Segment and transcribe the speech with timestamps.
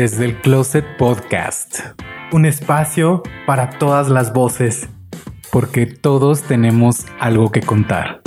[0.00, 1.80] Desde el Closet Podcast.
[2.30, 4.88] Un espacio para todas las voces.
[5.50, 8.20] Porque todos tenemos algo que contar.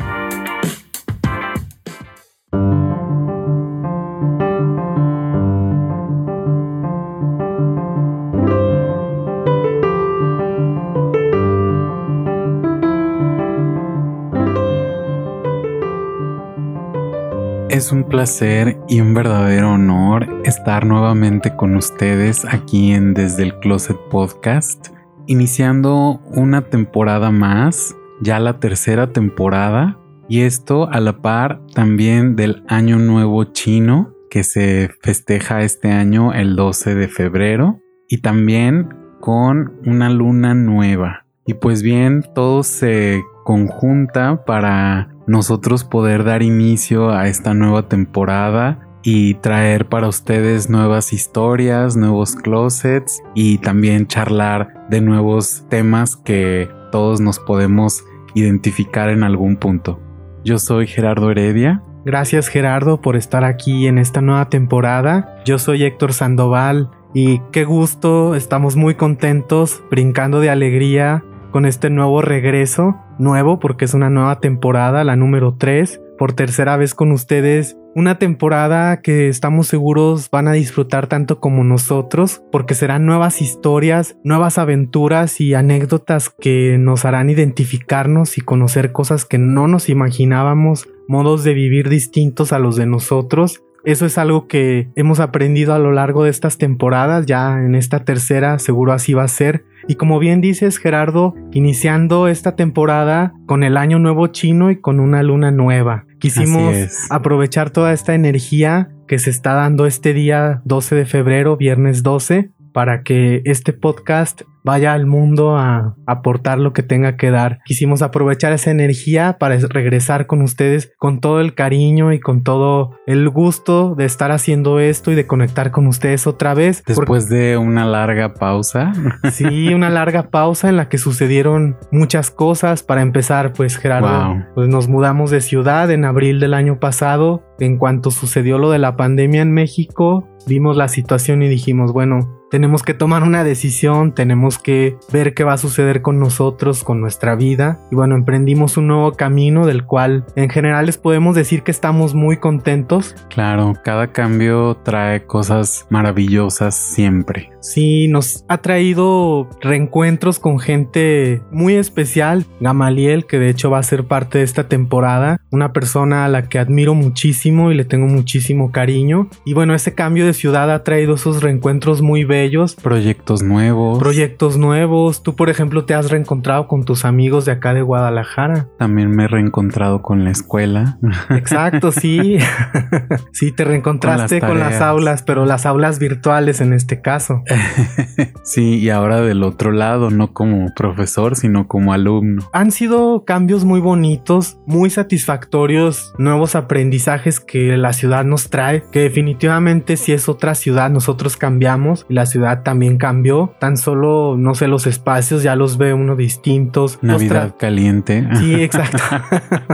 [18.22, 24.90] Placer y un verdadero honor estar nuevamente con ustedes aquí en Desde el Closet Podcast,
[25.26, 29.98] iniciando una temporada más, ya la tercera temporada,
[30.30, 36.32] y esto a la par también del Año Nuevo Chino que se festeja este año
[36.32, 41.26] el 12 de febrero y también con una luna nueva.
[41.48, 48.80] Y pues bien, todo se conjunta para nosotros poder dar inicio a esta nueva temporada
[49.01, 56.70] y traer para ustedes nuevas historias, nuevos closets y también charlar de nuevos temas que
[56.91, 58.04] todos nos podemos
[58.35, 60.01] identificar en algún punto.
[60.43, 61.82] Yo soy Gerardo Heredia.
[62.04, 65.41] Gracias Gerardo por estar aquí en esta nueva temporada.
[65.45, 71.89] Yo soy Héctor Sandoval y qué gusto, estamos muy contentos, brincando de alegría con este
[71.89, 77.11] nuevo regreso, nuevo porque es una nueva temporada, la número 3, por tercera vez con
[77.11, 77.78] ustedes.
[77.95, 84.17] Una temporada que estamos seguros van a disfrutar tanto como nosotros, porque serán nuevas historias,
[84.23, 90.89] nuevas aventuras y anécdotas que nos harán identificarnos y conocer cosas que no nos imaginábamos,
[91.08, 95.80] modos de vivir distintos a los de nosotros eso es algo que hemos aprendido a
[95.80, 99.66] lo largo de estas temporadas, ya en esta tercera seguro así va a ser.
[99.87, 104.99] Y como bien dices Gerardo, iniciando esta temporada con el año nuevo chino y con
[104.99, 106.05] una luna nueva.
[106.19, 106.75] Quisimos
[107.09, 112.51] aprovechar toda esta energía que se está dando este día 12 de febrero, viernes 12,
[112.71, 117.59] para que este podcast vaya al mundo a aportar lo que tenga que dar.
[117.66, 122.97] Quisimos aprovechar esa energía para regresar con ustedes con todo el cariño y con todo
[123.07, 126.83] el gusto de estar haciendo esto y de conectar con ustedes otra vez.
[126.85, 128.94] Después de una larga pausa.
[129.31, 132.83] Sí, una larga pausa en la que sucedieron muchas cosas.
[132.83, 137.44] Para empezar, pues Gerardo, pues nos mudamos de ciudad en abril del año pasado.
[137.59, 142.41] En cuanto sucedió lo de la pandemia en México, vimos la situación y dijimos, bueno,
[142.52, 147.00] tenemos que tomar una decisión, tenemos que ver qué va a suceder con nosotros, con
[147.00, 147.79] nuestra vida.
[147.91, 152.13] Y bueno, emprendimos un nuevo camino del cual en general les podemos decir que estamos
[152.13, 153.16] muy contentos.
[153.30, 157.50] Claro, cada cambio trae cosas maravillosas siempre.
[157.61, 162.45] Sí, nos ha traído reencuentros con gente muy especial.
[162.59, 166.50] Gamaliel, que de hecho va a ser parte de esta temporada, una persona a la
[166.50, 169.29] que admiro muchísimo y le tengo muchísimo cariño.
[169.45, 172.75] Y bueno, ese cambio de ciudad ha traído esos reencuentros muy bellos.
[172.75, 174.00] Proyectos nuevos.
[174.00, 175.21] Proyectos nuevos.
[175.21, 178.67] Tú, por ejemplo, te has reencontrado con tus amigos de acá de Guadalajara.
[178.79, 180.97] También me he reencontrado con la escuela.
[181.29, 182.39] Exacto, sí.
[183.31, 187.44] sí, te reencontraste con las aulas, pero las aulas virtuales en este caso.
[188.44, 192.50] sí, y ahora del otro lado, no como profesor, sino como alumno.
[192.53, 199.01] Han sido cambios muy bonitos, muy satisfactorios, nuevos aprendizajes que la ciudad nos trae, que
[199.01, 203.56] definitivamente si es otra ciudad, nosotros cambiamos y la ciudad también cambió.
[203.59, 207.00] Tan solo, no sé, los espacios ya los ve uno distintos.
[207.01, 208.28] Navidad caliente.
[208.35, 208.97] Sí, exacto.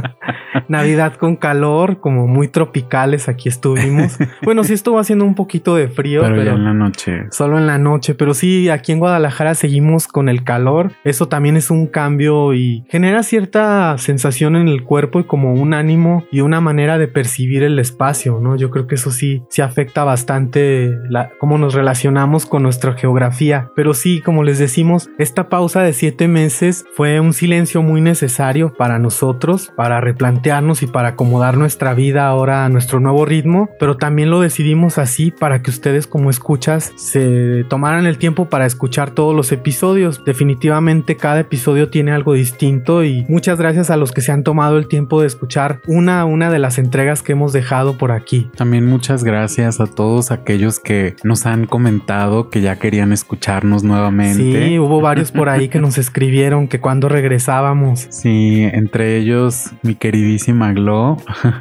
[0.67, 4.17] Navidad con calor, como muy tropicales aquí estuvimos.
[4.43, 7.25] Bueno, sí estuvo haciendo un poquito de frío, pero, ya en la noche.
[7.31, 10.91] Solo en la noche, pero sí, aquí en Guadalajara seguimos con el calor.
[11.03, 15.73] Eso también es un cambio y genera cierta sensación en el cuerpo y como un
[15.73, 18.55] ánimo y una manera de percibir el espacio, ¿no?
[18.55, 23.71] Yo creo que eso sí, sí afecta bastante la, cómo nos relacionamos con nuestra geografía.
[23.75, 28.73] Pero sí, como les decimos, esta pausa de siete meses fue un silencio muy necesario
[28.73, 33.97] para nosotros, para replantearnos y para acomodar nuestra vida ahora a nuestro nuevo ritmo, pero
[33.97, 39.11] también lo decidimos así para que ustedes como escuchas se tomaran el tiempo para escuchar
[39.11, 40.23] todos los episodios.
[40.25, 44.77] Definitivamente cada episodio tiene algo distinto y muchas gracias a los que se han tomado
[44.77, 48.49] el tiempo de escuchar una a una de las entregas que hemos dejado por aquí.
[48.55, 54.67] También muchas gracias a todos aquellos que nos han comentado que ya querían escucharnos nuevamente.
[54.67, 58.07] Sí, hubo varios por ahí que nos escribieron que cuando regresábamos.
[58.09, 61.17] Sí, entre ellos mi queridísima Glo,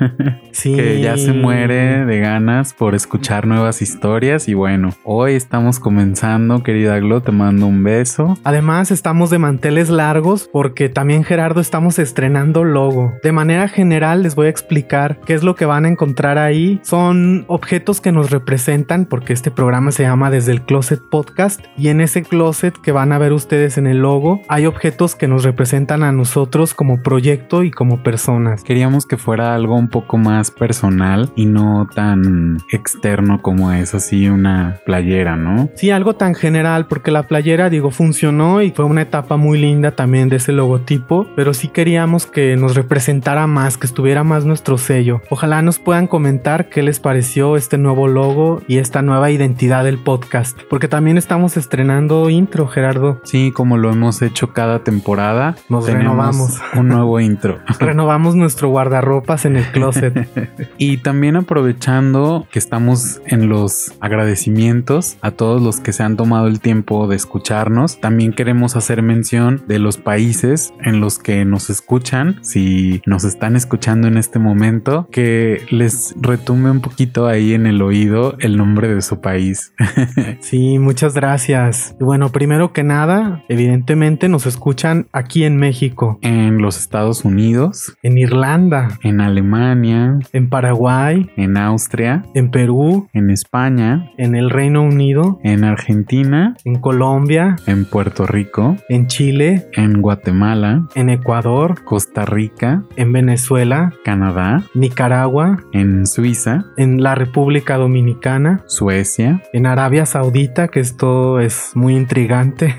[0.62, 4.48] que ya se muere de ganas por escuchar nuevas historias.
[4.48, 8.36] Y bueno, hoy estamos comenzando, querida Glo, te mando un beso.
[8.42, 13.12] Además, estamos de manteles largos porque también Gerardo estamos estrenando logo.
[13.22, 16.80] De manera general, les voy a explicar qué es lo que van a encontrar ahí.
[16.82, 21.86] Son objetos que nos representan porque este programa se llama Desde el Closet Podcast y
[21.86, 25.44] en ese closet que van a ver ustedes en el logo hay objetos que nos
[25.44, 28.64] representan a nosotros como proyecto y como personas.
[28.64, 34.28] Queríamos que fuera algo un poco más personal y no tan externo como es así
[34.28, 35.70] una playera, ¿no?
[35.76, 39.90] Sí, algo tan general porque la playera digo funcionó y fue una etapa muy linda
[39.90, 44.78] también de ese logotipo, pero sí queríamos que nos representara más, que estuviera más nuestro
[44.78, 45.20] sello.
[45.28, 49.98] Ojalá nos puedan comentar qué les pareció este nuevo logo y esta nueva identidad del
[49.98, 53.20] podcast, porque también estamos estrenando intro, Gerardo.
[53.24, 57.58] Sí, como lo hemos hecho cada temporada, nos renovamos un nuevo intro.
[57.80, 60.26] renovamos nuestro guardarropas en el closet.
[60.78, 66.46] y también aprovechando que estamos en los agradecimientos a todos los que se han tomado
[66.46, 71.70] el tiempo de escucharnos, también queremos hacer mención de los países en los que nos
[71.70, 77.66] escuchan, si nos están escuchando en este momento, que les retumbe un poquito ahí en
[77.66, 79.74] el oído el nombre de su país.
[80.40, 81.96] sí, muchas gracias.
[81.98, 86.18] Bueno, primero que nada, evidentemente nos escuchan aquí en México.
[86.22, 87.96] En los Estados Unidos.
[88.02, 88.98] En Irlanda.
[89.02, 90.18] En Alemania.
[90.32, 91.28] En Paraguay.
[91.36, 92.24] En Austria.
[92.34, 93.08] En Perú.
[93.12, 94.12] En España.
[94.16, 95.40] En el Reino Unido.
[95.46, 96.56] En Argentina.
[96.64, 97.54] En Colombia.
[97.66, 98.76] En Puerto Rico.
[98.88, 99.68] En Chile.
[99.74, 100.88] En Guatemala.
[100.96, 101.84] En Ecuador.
[101.84, 102.82] Costa Rica.
[102.96, 103.92] En Venezuela.
[104.04, 104.64] Canadá.
[104.74, 105.62] Nicaragua.
[105.70, 106.64] En Suiza.
[106.76, 108.64] En la República Dominicana.
[108.66, 109.40] Suecia.
[109.52, 112.74] En Arabia Saudita, que esto es muy intrigante.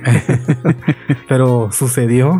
[1.30, 2.40] pero sucedió.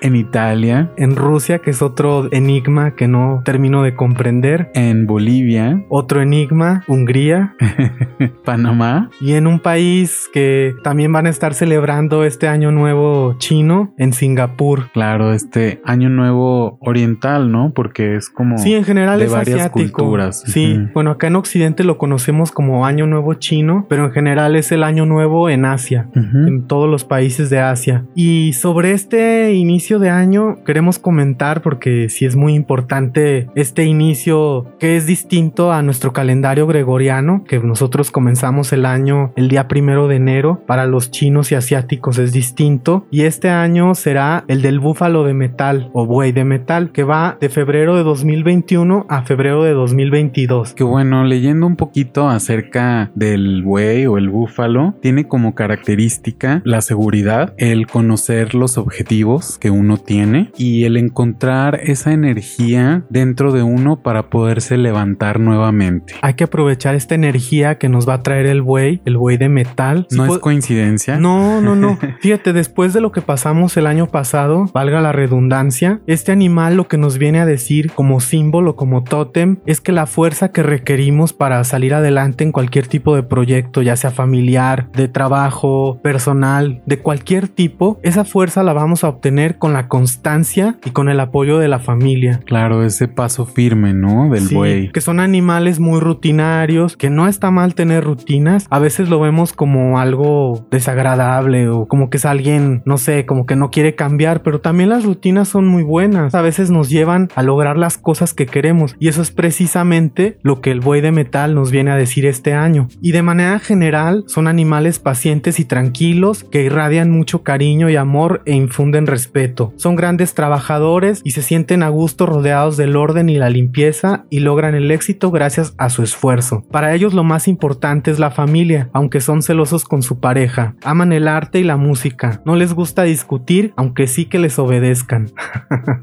[0.00, 0.92] en Italia.
[0.96, 4.70] En Rusia, que es otro enigma que no termino de comprender.
[4.74, 5.84] En Bolivia.
[5.88, 6.84] Otro enigma.
[6.86, 7.56] Hungría.
[8.44, 9.10] Panamá.
[9.20, 14.12] Y en un país que también van a estar celebrando este año nuevo chino, en
[14.12, 14.90] Singapur.
[14.92, 17.72] Claro, este año nuevo oriental, ¿no?
[17.74, 18.58] Porque es como...
[18.58, 20.02] Sí, en general de es varias asiático.
[20.02, 20.42] culturas.
[20.46, 20.90] Sí, Ujú.
[20.94, 24.82] bueno, acá en Occidente lo conocemos como año nuevo chino, pero en general es el
[24.82, 26.08] año nuevo en Asia.
[26.14, 26.46] Ujú.
[26.46, 28.04] en todos los países de Asia.
[28.14, 34.66] Y sobre este inicio de año queremos comentar porque sí es muy importante este inicio
[34.78, 40.08] que es distinto a nuestro calendario gregoriano, que nosotros comenzamos el año el día primero
[40.08, 43.06] de enero, para los chinos y asiáticos es distinto.
[43.10, 47.36] Y este año será el del búfalo de metal o buey de metal, que va
[47.40, 50.74] de febrero de 2021 a febrero de 2022.
[50.74, 56.80] Que bueno, leyendo un poquito acerca del buey o el búfalo, tiene como característica la
[56.80, 63.62] seguridad, el conocer los objetivos que uno tiene y el encontrar esa energía dentro de
[63.62, 66.14] uno para poderse levantar nuevamente.
[66.22, 69.48] Hay que aprovechar esta energía que nos va a traer el buey, el buey de
[69.48, 70.06] metal.
[70.10, 71.18] No Sí es coincidencia.
[71.18, 71.98] no, no, no.
[72.20, 76.88] Fíjate, después de lo que pasamos el año pasado, valga la redundancia, este animal lo
[76.88, 81.32] que nos viene a decir como símbolo, como tótem, es que la fuerza que requerimos
[81.32, 86.98] para salir adelante en cualquier tipo de proyecto, ya sea familiar, de trabajo, personal, de
[86.98, 91.58] cualquier tipo, esa fuerza la vamos a obtener con la constancia y con el apoyo
[91.58, 92.40] de la familia.
[92.46, 94.28] Claro, ese paso firme, ¿no?
[94.30, 94.90] Del Sí, buey.
[94.92, 98.66] que son animales muy rutinarios, que no está mal tener rutinas.
[98.70, 103.44] A veces lo vemos como algo desagradable o como que es alguien, no sé, como
[103.44, 106.34] que no quiere cambiar, pero también las rutinas son muy buenas.
[106.34, 110.60] A veces nos llevan a lograr las cosas que queremos y eso es precisamente lo
[110.60, 112.88] que el buey de metal nos viene a decir este año.
[113.00, 118.42] Y de manera general son animales pacientes y tranquilos que irradian mucho cariño y amor
[118.46, 119.72] e infunden respeto.
[119.76, 124.40] Son grandes trabajadores y se sienten a gusto rodeados del orden y la limpieza y
[124.40, 126.64] logran el éxito gracias a su esfuerzo.
[126.70, 130.74] Para ellos lo más importante es la familia, aunque son celosos con su pareja.
[130.84, 132.42] Aman el arte y la música.
[132.44, 135.30] No les gusta discutir, aunque sí que les obedezcan.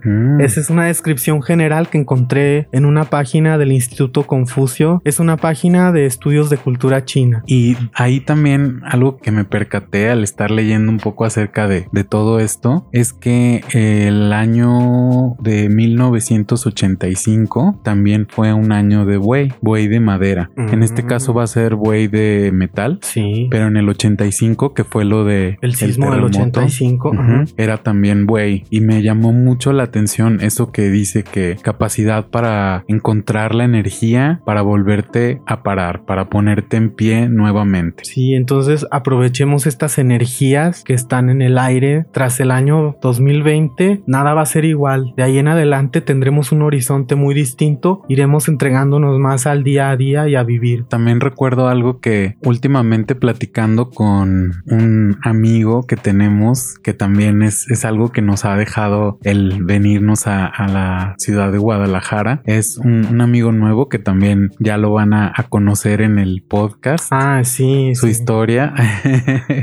[0.03, 0.41] Mm.
[0.41, 5.01] Esa es una descripción general que encontré en una página del Instituto Confucio.
[5.05, 7.43] Es una página de estudios de cultura china.
[7.47, 12.03] Y ahí también algo que me percaté al estar leyendo un poco acerca de, de
[12.03, 19.87] todo esto es que el año de 1985 también fue un año de buey, buey
[19.87, 20.49] de madera.
[20.55, 21.07] En este Mm.
[21.07, 22.99] caso va a ser buey de metal.
[23.03, 23.47] Sí.
[23.51, 27.09] Pero en el 85, que fue lo de El sismo del terremoto, 85.
[27.09, 27.45] ujú, ajá.
[27.57, 28.63] era también buey.
[28.69, 34.41] Y me llamó mucho la atención eso que dice que capacidad para encontrar la energía
[34.45, 38.03] para volverte a parar, para ponerte en pie nuevamente.
[38.05, 42.05] Sí, entonces aprovechemos estas energías que están en el aire.
[42.11, 45.13] Tras el año 2020, nada va a ser igual.
[45.17, 49.97] De ahí en adelante tendremos un horizonte muy distinto, iremos entregándonos más al día a
[49.97, 50.85] día y a vivir.
[50.85, 57.85] También recuerdo algo que últimamente platicando con un amigo que tenemos, que también es, es
[57.85, 63.05] algo que nos ha dejado el venirnos a, a la ciudad de Guadalajara, es un,
[63.05, 67.07] un, amigo nuevo que también ya lo van a, a conocer en el podcast.
[67.11, 67.95] Ah, sí.
[67.95, 68.11] Su sí.
[68.11, 68.73] historia.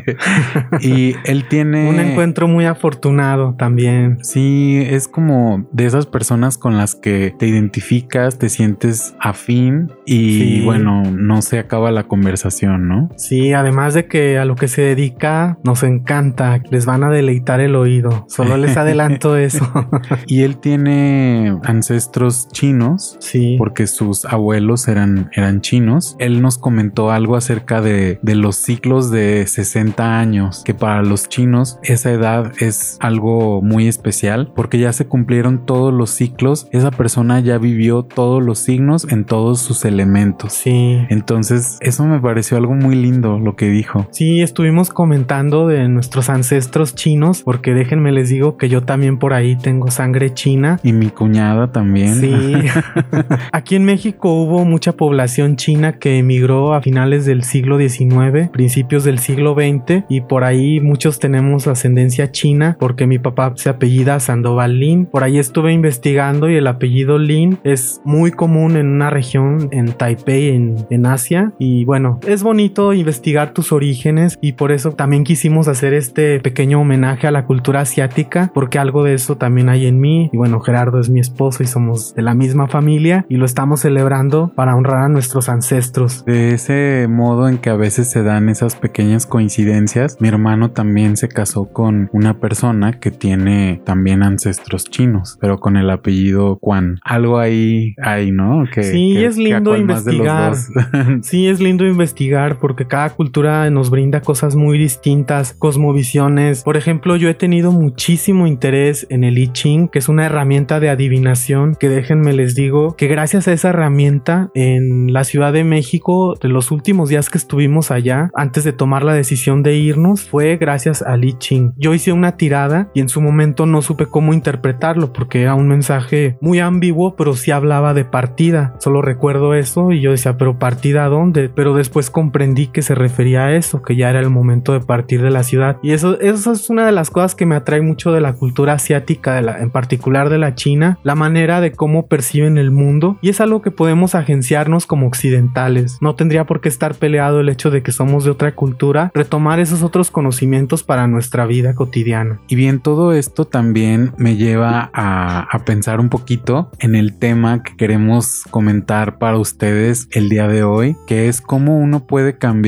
[0.80, 1.88] y él tiene...
[1.88, 4.18] Un encuentro muy afortunado también.
[4.22, 10.38] Sí, es como de esas personas con las que te identificas, te sientes afín y
[10.38, 10.62] sí.
[10.64, 13.09] bueno, no se acaba la conversación, ¿no?
[13.16, 17.60] Sí, además de que a lo que se dedica nos encanta, les van a deleitar
[17.60, 19.70] el oído, solo les adelanto eso.
[20.26, 23.56] y él tiene ancestros chinos, sí.
[23.58, 26.16] porque sus abuelos eran, eran chinos.
[26.18, 31.28] Él nos comentó algo acerca de, de los ciclos de 60 años, que para los
[31.28, 36.90] chinos esa edad es algo muy especial porque ya se cumplieron todos los ciclos, esa
[36.90, 40.52] persona ya vivió todos los signos en todos sus elementos.
[40.52, 40.98] Sí.
[41.08, 44.06] Entonces, eso me pareció algo muy lindo lo que dijo.
[44.10, 49.32] Sí, estuvimos comentando de nuestros ancestros chinos, porque déjenme les digo que yo también por
[49.32, 50.78] ahí tengo sangre china.
[50.82, 52.14] Y mi cuñada también.
[52.20, 52.54] Sí.
[53.52, 59.04] Aquí en México hubo mucha población china que emigró a finales del siglo XIX, principios
[59.04, 64.20] del siglo XX, y por ahí muchos tenemos ascendencia china, porque mi papá se apellida
[64.20, 65.06] Sandoval Lin.
[65.06, 69.92] Por ahí estuve investigando y el apellido Lin es muy común en una región en
[69.92, 71.52] Taipei, en, en, Asia.
[71.58, 76.80] Y bueno, es bonito investigar tus orígenes y por eso también quisimos hacer este pequeño
[76.80, 80.30] homenaje a la cultura asiática, porque algo de eso también hay en mí.
[80.32, 83.80] Y bueno, Gerardo es mi esposo y somos de la misma familia y lo estamos
[83.80, 86.24] celebrando para honrar a nuestros ancestros.
[86.24, 91.16] De ese modo en que a veces se dan esas pequeñas coincidencias, mi hermano también
[91.16, 96.98] se casó con una persona que tiene también ancestros chinos, pero con el apellido Quan.
[97.04, 98.64] Algo ahí hay, ¿no?
[98.72, 100.54] Que, sí, que, es lindo investigar.
[101.22, 106.62] sí, es lindo investigar porque cada cultura nos brinda cosas muy distintas, cosmovisiones.
[106.62, 110.80] Por ejemplo, yo he tenido muchísimo interés en el I Ching, que es una herramienta
[110.80, 115.64] de adivinación que déjenme les digo que gracias a esa herramienta en la Ciudad de
[115.64, 120.28] México, de los últimos días que estuvimos allá, antes de tomar la decisión de irnos,
[120.28, 121.72] fue gracias al I Ching.
[121.76, 125.68] Yo hice una tirada y en su momento no supe cómo interpretarlo porque era un
[125.68, 128.74] mensaje muy ambiguo, pero sí hablaba de partida.
[128.78, 131.48] Solo recuerdo eso y yo decía, pero partida dónde?
[131.48, 135.22] Pero después comprendí que se refería a eso, que ya era el momento de partir
[135.22, 135.78] de la ciudad.
[135.82, 138.74] Y eso, eso es una de las cosas que me atrae mucho de la cultura
[138.74, 143.18] asiática, de la, en particular de la China, la manera de cómo perciben el mundo.
[143.20, 145.98] Y es algo que podemos agenciarnos como occidentales.
[146.00, 149.60] No tendría por qué estar peleado el hecho de que somos de otra cultura, retomar
[149.60, 152.40] esos otros conocimientos para nuestra vida cotidiana.
[152.48, 157.62] Y bien, todo esto también me lleva a, a pensar un poquito en el tema
[157.62, 162.59] que queremos comentar para ustedes el día de hoy, que es cómo uno puede cambiar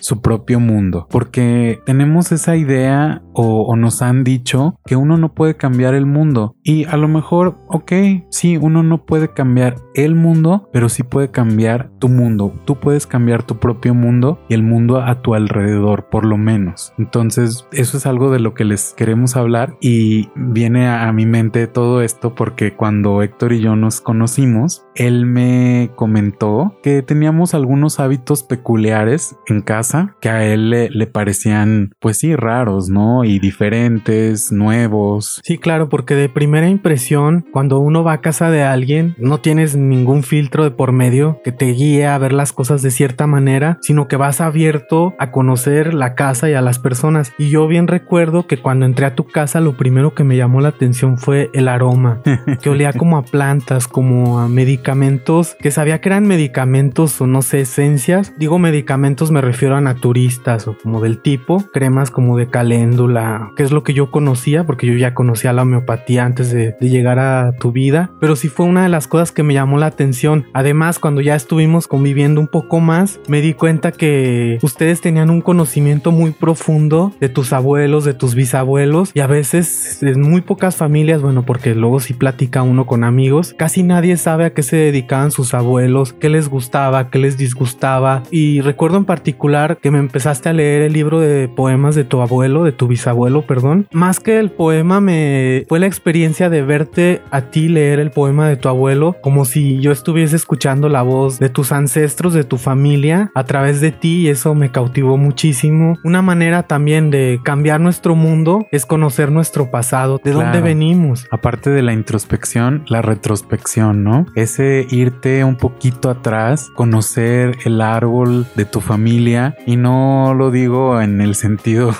[0.00, 1.06] su propio mundo.
[1.10, 6.56] Porque tenemos esa idea o, nos han dicho que uno no puede cambiar el mundo.
[6.64, 7.92] Y a lo mejor, ok,
[8.30, 12.52] sí, uno no puede cambiar el mundo, pero sí puede cambiar tu mundo.
[12.64, 16.92] Tú puedes cambiar tu propio mundo y el mundo a tu alrededor, por lo menos.
[16.98, 21.24] Entonces, eso es algo de lo que les queremos hablar y viene a, a mi
[21.24, 27.54] mente todo esto porque cuando Héctor y yo nos conocimos, él me comentó que teníamos
[27.54, 33.24] algunos hábitos peculiares en casa que a él le, le, parecían pues sí raros, ¿no?
[33.28, 35.42] Y diferentes, nuevos.
[35.44, 39.76] Sí, claro, porque de primera impresión, cuando uno va a casa de alguien, no tienes
[39.76, 43.76] ningún filtro de por medio que te guíe a ver las cosas de cierta manera,
[43.82, 47.34] sino que vas abierto a conocer la casa y a las personas.
[47.36, 50.62] Y yo bien recuerdo que cuando entré a tu casa, lo primero que me llamó
[50.62, 52.22] la atención fue el aroma,
[52.62, 57.42] que olía como a plantas, como a medicamentos, que sabía que eran medicamentos o no
[57.42, 58.32] sé, esencias.
[58.38, 63.17] Digo medicamentos me refiero a naturistas o como del tipo, cremas como de caléndula,
[63.56, 66.88] que es lo que yo conocía, porque yo ya conocía la homeopatía antes de, de,
[66.88, 69.86] llegar a tu vida, pero sí fue una de las cosas que me llamó la
[69.86, 70.46] atención.
[70.52, 75.40] Además, cuando ya estuvimos conviviendo un poco más, me di cuenta que ustedes tenían un
[75.40, 80.76] conocimiento muy profundo de tus abuelos, de tus bisabuelos, y a veces en muy pocas
[80.76, 84.76] familias, bueno, porque luego sí platica uno con amigos, casi nadie sabe a qué se
[84.76, 89.98] dedicaban sus abuelos, qué les gustaba, qué les disgustaba, y recuerdo en particular que me
[89.98, 93.86] empezaste a leer el libro de poemas de tu abuelo, de tu bisabuelo, bisabuelo, perdón.
[93.92, 98.48] Más que el poema me fue la experiencia de verte a ti leer el poema
[98.48, 102.58] de tu abuelo como si yo estuviese escuchando la voz de tus ancestros, de tu
[102.58, 105.96] familia a través de ti y eso me cautivó muchísimo.
[106.04, 111.26] Una manera también de cambiar nuestro mundo es conocer nuestro pasado, de dónde venimos.
[111.30, 114.26] Aparte de la introspección, la retrospección, ¿no?
[114.34, 121.00] Ese irte un poquito atrás, conocer el árbol de tu familia y no lo digo
[121.00, 121.94] en el sentido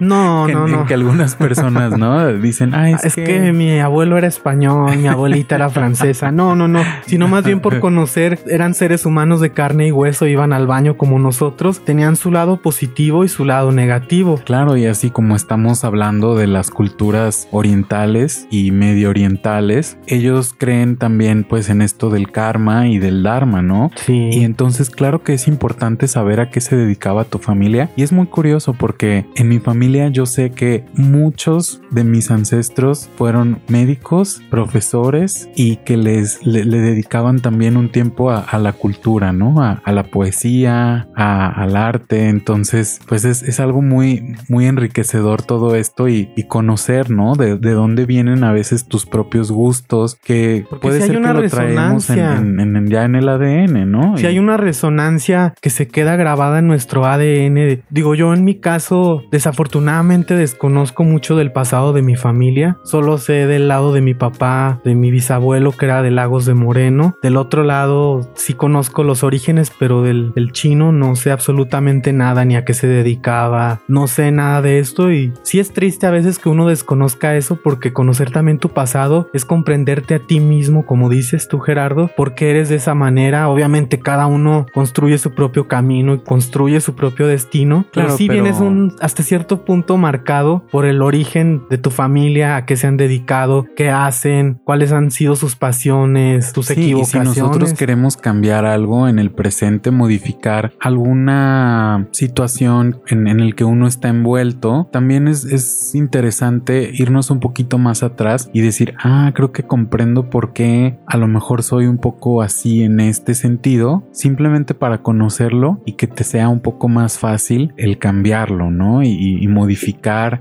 [0.00, 0.86] no, no, no.
[0.86, 2.32] que algunas personas, ¿no?
[2.32, 3.52] Dicen, ah, es, que...
[3.52, 6.32] mi abuelo era español, mi abuelita era francesa.
[6.32, 10.26] No, no, no, sino más bien por conocer, eran seres humanos de carne y hueso,
[10.26, 14.40] iban al baño como nosotros, tenían su lado positivo y su lado negativo.
[14.44, 20.96] Claro, y así como estamos hablando de las culturas orientales y medio orientales, ellos creen
[20.96, 23.90] también pues en esto del karma y del dharma, ¿no?
[23.96, 24.30] Sí.
[24.32, 28.12] Y entonces claro que es importante saber a qué se dedicaba tu familia y es
[28.12, 34.42] muy curioso porque en mi familia yo sé que muchos de mis ancestros fueron médicos,
[34.50, 39.62] profesores y que les le, dedicaban también un tiempo a, la cultura, ¿no?
[39.62, 42.28] A, la poesía, al arte.
[42.28, 47.34] Entonces, pues es, algo muy, muy enriquecedor todo esto y, conocer, ¿no?
[47.34, 52.86] De, dónde vienen a veces tus propios gustos, que puede ser que lo traemos en,
[52.88, 54.16] ya en el ADN, ¿no?
[54.18, 57.82] Si hay una resonancia que se queda grabada en nuestro ADN.
[57.90, 62.76] Digo, yo en mi caso, desafortunadamente desconozco mucho del pasado de mi familia.
[62.82, 66.52] Solo sé del lado de mi papá, de mi bisabuelo, que era de Lagos de
[66.52, 67.16] Moreno.
[67.22, 72.56] Del otro lado, sí conozco los orígenes, pero del, chino no sé absolutamente nada, ni
[72.56, 73.80] a qué se dedicaba.
[73.88, 77.56] No sé nada de esto y sí es triste a veces que uno desconozca eso
[77.56, 82.50] porque conocer también tu pasado es comprenderte a ti mismo, como dices tú Gerardo, porque
[82.50, 83.48] eres de esa manera.
[83.48, 87.86] Obviamente cada uno construye su propio camino y construye su propio destino.
[87.92, 92.56] Claro, pero sí vienes un, hasta cierto punto marcado por el origen de tu familia,
[92.56, 97.30] a qué se han dedicado, qué hacen, cuáles han sido sus pasiones, sus equivocaciones.
[97.30, 103.54] Y si nosotros queremos cambiar algo en el presente, modificar alguna situación en, en el
[103.54, 108.94] que uno está envuelto, también es, es interesante irnos un poquito más atrás y decir,
[109.02, 113.34] ah, creo que comprendo por qué a lo mejor soy un poco así en este
[113.34, 119.02] sentido, simplemente para conocerlo y que te sea un poco más fácil el cambiarlo, ¿no?
[119.02, 119.91] Y, modificar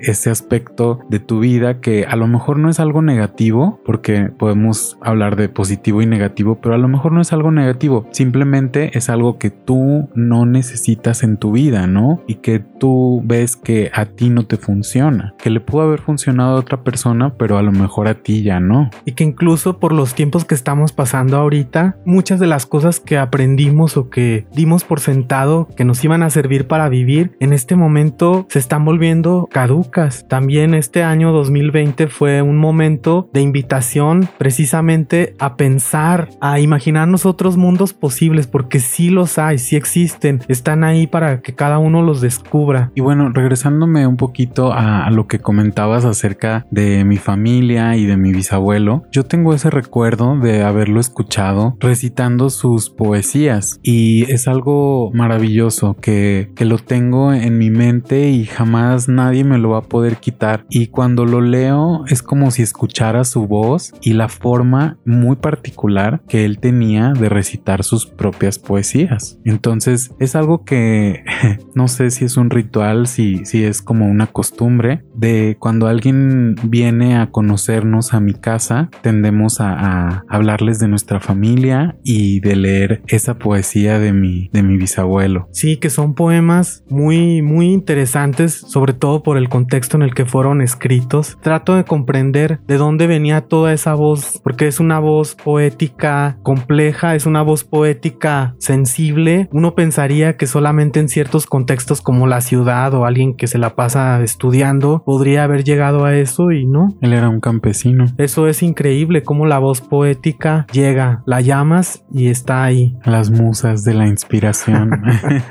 [0.01, 4.97] ese aspecto de tu vida que a lo mejor no es algo negativo, porque podemos
[5.01, 9.09] hablar de positivo y negativo, pero a lo mejor no es algo negativo, simplemente es
[9.09, 12.21] algo que tú no necesitas en tu vida, ¿no?
[12.27, 16.55] Y que tú ves que a ti no te funciona, que le pudo haber funcionado
[16.55, 18.89] a otra persona, pero a lo mejor a ti ya no.
[19.05, 23.17] Y que incluso por los tiempos que estamos pasando ahorita, muchas de las cosas que
[23.17, 27.75] aprendimos o que dimos por sentado que nos iban a servir para vivir, en este
[27.75, 30.27] momento se están volviendo caducas.
[30.27, 37.57] También este año 2020 fue un momento de invitación precisamente a pensar, a imaginarnos otros
[37.57, 42.21] mundos posibles, porque sí los hay, sí existen, están ahí para que cada uno los
[42.21, 42.91] descubra.
[42.95, 48.17] Y bueno, regresándome un poquito a, lo que comentabas acerca de mi familia y de
[48.17, 55.11] mi bisabuelo, yo tengo ese recuerdo de haberlo escuchado recitando sus poesías y es algo
[55.13, 59.83] maravilloso que, que lo tengo en mi mente y jamás nadie me lo va a
[59.83, 64.97] poder quitar y cuando lo leo es como si escuchara su voz y la forma
[65.05, 69.39] muy particular que él tenía de recitar sus propias poesías.
[69.45, 71.23] Entonces es algo que
[71.75, 76.55] no sé si es un ritual, si, si es como una costumbre de cuando alguien
[76.63, 82.55] viene a conocernos a mi casa, tendemos a, a hablarles de nuestra familia y de
[82.55, 85.47] leer esa poesía de mi, de mi bisabuelo.
[85.51, 90.25] Sí, que son poemas muy, muy interesantes, sobre todo por el contexto en el que
[90.25, 91.37] fueron escritos.
[91.41, 97.15] Trato de comprender de dónde venía toda esa voz, porque es una voz poética compleja,
[97.15, 99.49] es una voz poética sensible.
[99.51, 103.75] Uno pensaría que solamente en ciertos contextos como la ciudad o alguien que se la
[103.75, 106.95] pasa estudiando podría haber llegado a eso y no.
[107.01, 108.05] Él era un campesino.
[108.17, 112.95] Eso es increíble, cómo la voz poética llega, la llamas y está ahí.
[113.03, 114.91] Las musas de la inspiración.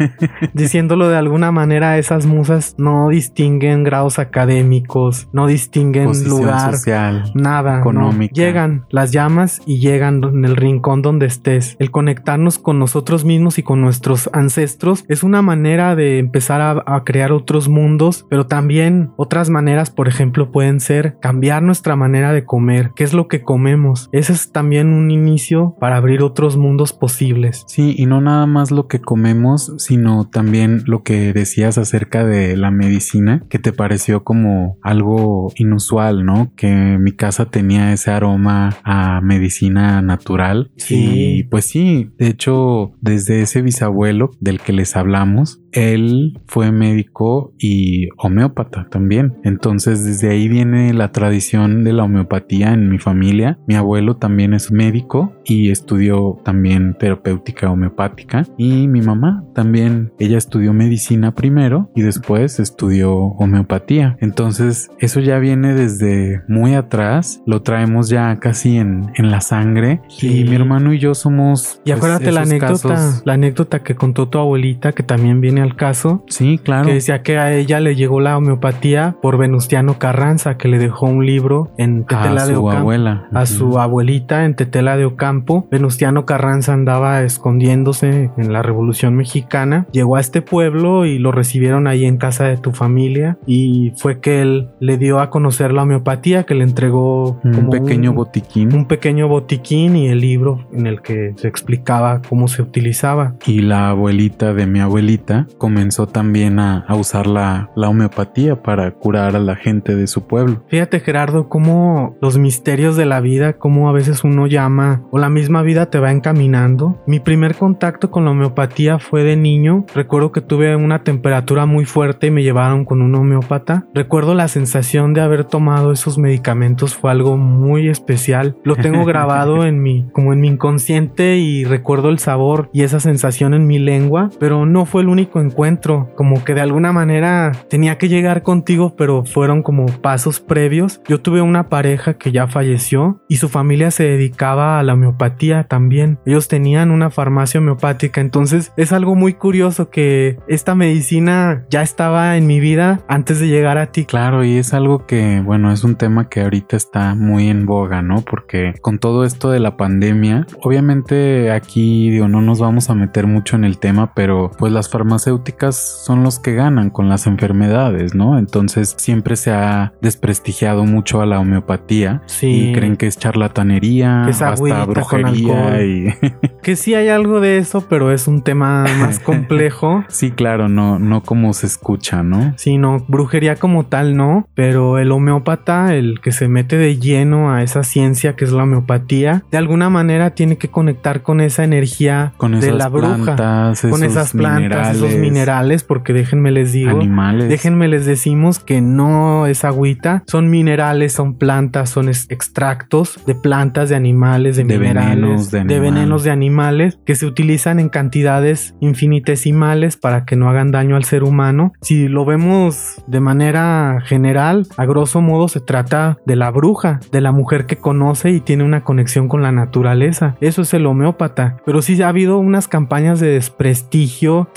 [0.55, 7.81] Diciéndolo de alguna manera, esas musas no distinguen grados académicos, no distinguen lugar, social, nada,
[7.81, 8.35] económico.
[8.35, 11.77] Llegan las llamas y llegan en el rincón donde estés.
[11.79, 16.83] El conectarnos con nosotros mismos y con nuestros ancestros es una manera de empezar a,
[16.87, 22.33] a crear otros mundos, pero también otras maneras, por ejemplo, pueden ser cambiar nuestra manera
[22.33, 24.09] de comer, qué es lo que comemos.
[24.13, 27.65] Ese es también un inicio para abrir otros mundos posibles.
[27.67, 32.57] Sí, y no nada más lo que comemos, sino también lo que decías acerca de
[32.57, 36.53] la medicina, que te pareció como algo inusual, ¿no?
[36.57, 40.71] Que mi casa tenía ese aroma a medicina natural.
[40.77, 41.39] Sí.
[41.39, 47.53] Y pues sí, de hecho, desde ese bisabuelo del que les hablamos, él fue médico
[47.59, 49.35] y homeópata también.
[49.45, 53.59] Entonces desde ahí viene la tradición de la homeopatía en mi familia.
[53.67, 58.47] Mi abuelo también es médico y estudió también terapéutica homeopática.
[58.57, 64.17] Y mi mamá también, ella estudió medicina primero y después estudió homeopatía.
[64.21, 67.43] Entonces eso ya viene desde muy atrás.
[67.47, 70.01] Lo traemos ya casi en, en la sangre.
[70.09, 70.41] Sí.
[70.41, 71.81] Y mi hermano y yo somos...
[71.85, 75.60] Y pues, acuérdate la anécdota, casos- la anécdota que contó tu abuelita, que también viene
[75.61, 76.87] al caso, Sí, claro.
[76.87, 81.07] que decía que a ella le llegó la homeopatía por Venustiano Carranza, que le dejó
[81.07, 82.81] un libro en Tetela a de su Ocampo.
[82.81, 83.29] abuela.
[83.33, 85.67] A su abuelita en Tetela de Ocampo.
[85.71, 89.87] Venustiano Carranza andaba escondiéndose en la Revolución Mexicana.
[89.93, 93.39] Llegó a este pueblo y lo recibieron ahí en casa de tu familia.
[93.47, 98.11] Y fue que él le dio a conocer la homeopatía, que le entregó un pequeño
[98.11, 98.75] un- botiquín.
[98.75, 103.35] un pequeño botiquín y el libro en el que se explicaba cómo se utilizaba.
[103.47, 108.91] Y la abuelita de mi abuelita comenzó también a, a usar la, la homeopatía para
[108.93, 110.63] curar a la gente de su pueblo.
[110.69, 115.31] Fíjate Gerardo, cómo los misterios de la vida, cómo a veces uno llama o la
[115.31, 117.03] misma vida te va encaminando.
[117.07, 119.85] Mi primer contacto con la homeopatía fue de niño.
[119.95, 123.87] Recuerdo que tuve una temperatura muy fuerte y me llevaron con un homeópata.
[123.95, 128.57] Recuerdo la sensación de haber tomado esos medicamentos fue algo muy especial.
[128.65, 133.01] Lo tengo grabado en mi como en mi inconsciente y recuerdo el sabor y esa
[133.01, 137.53] sensación en mi lengua, pero no fue el único encuentro, como que de alguna manera
[137.69, 141.01] tenía que llegar contigo, pero fueron como pasos previos.
[141.09, 145.65] Yo tuve una pareja que ya falleció y su familia se dedicaba a la homeopatía
[145.65, 146.19] también.
[146.27, 152.37] Ellos tenían una farmacia homeopática, entonces es algo muy curioso que esta medicina ya estaba
[152.37, 154.05] en mi vida antes de llegar a ti.
[154.05, 158.03] Claro, y es algo que, bueno, es un tema que ahorita está muy en boga,
[158.03, 158.23] ¿no?
[158.23, 163.27] Porque con todo esto de la pandemia, obviamente aquí, digo, no nos vamos a meter
[163.27, 164.89] mucho en el tema, pero pues las
[165.31, 168.39] farmacéuticas son los que ganan con las enfermedades, ¿no?
[168.39, 172.71] Entonces siempre se ha desprestigiado mucho a la homeopatía Sí.
[172.71, 176.15] y creen que es charlatanería, Que es hasta brujería y
[176.63, 180.05] Que sí hay algo de eso, pero es un tema más complejo.
[180.09, 182.53] sí, claro, no, no como se escucha, ¿no?
[182.57, 187.53] Sí, no, brujería como tal no, pero el homeópata, el que se mete de lleno
[187.53, 191.65] a esa ciencia que es la homeopatía, de alguna manera tiene que conectar con esa
[191.65, 196.91] energía Con de la bruja, plantas, con esas plantas, esos minerales, porque déjenme les digo,
[196.91, 197.49] animales.
[197.49, 203.89] Déjenme les decimos que no es agüita, son minerales, son plantas, son extractos de plantas,
[203.89, 205.81] de animales, de, De minerales, venenos de animal.
[205.81, 211.05] venenos de animales que se utilizan en cantidades infinitesimales para que no hagan daño al
[211.05, 211.73] ser humano.
[211.81, 217.21] Si lo vemos de manera general, a grosso modo se trata de la bruja, de
[217.21, 220.37] la mujer que conoce y tiene una conexión con la naturaleza.
[220.41, 221.57] Eso es el homeópata.
[221.65, 224.49] Pero sí ha habido unas campañas de desprestigio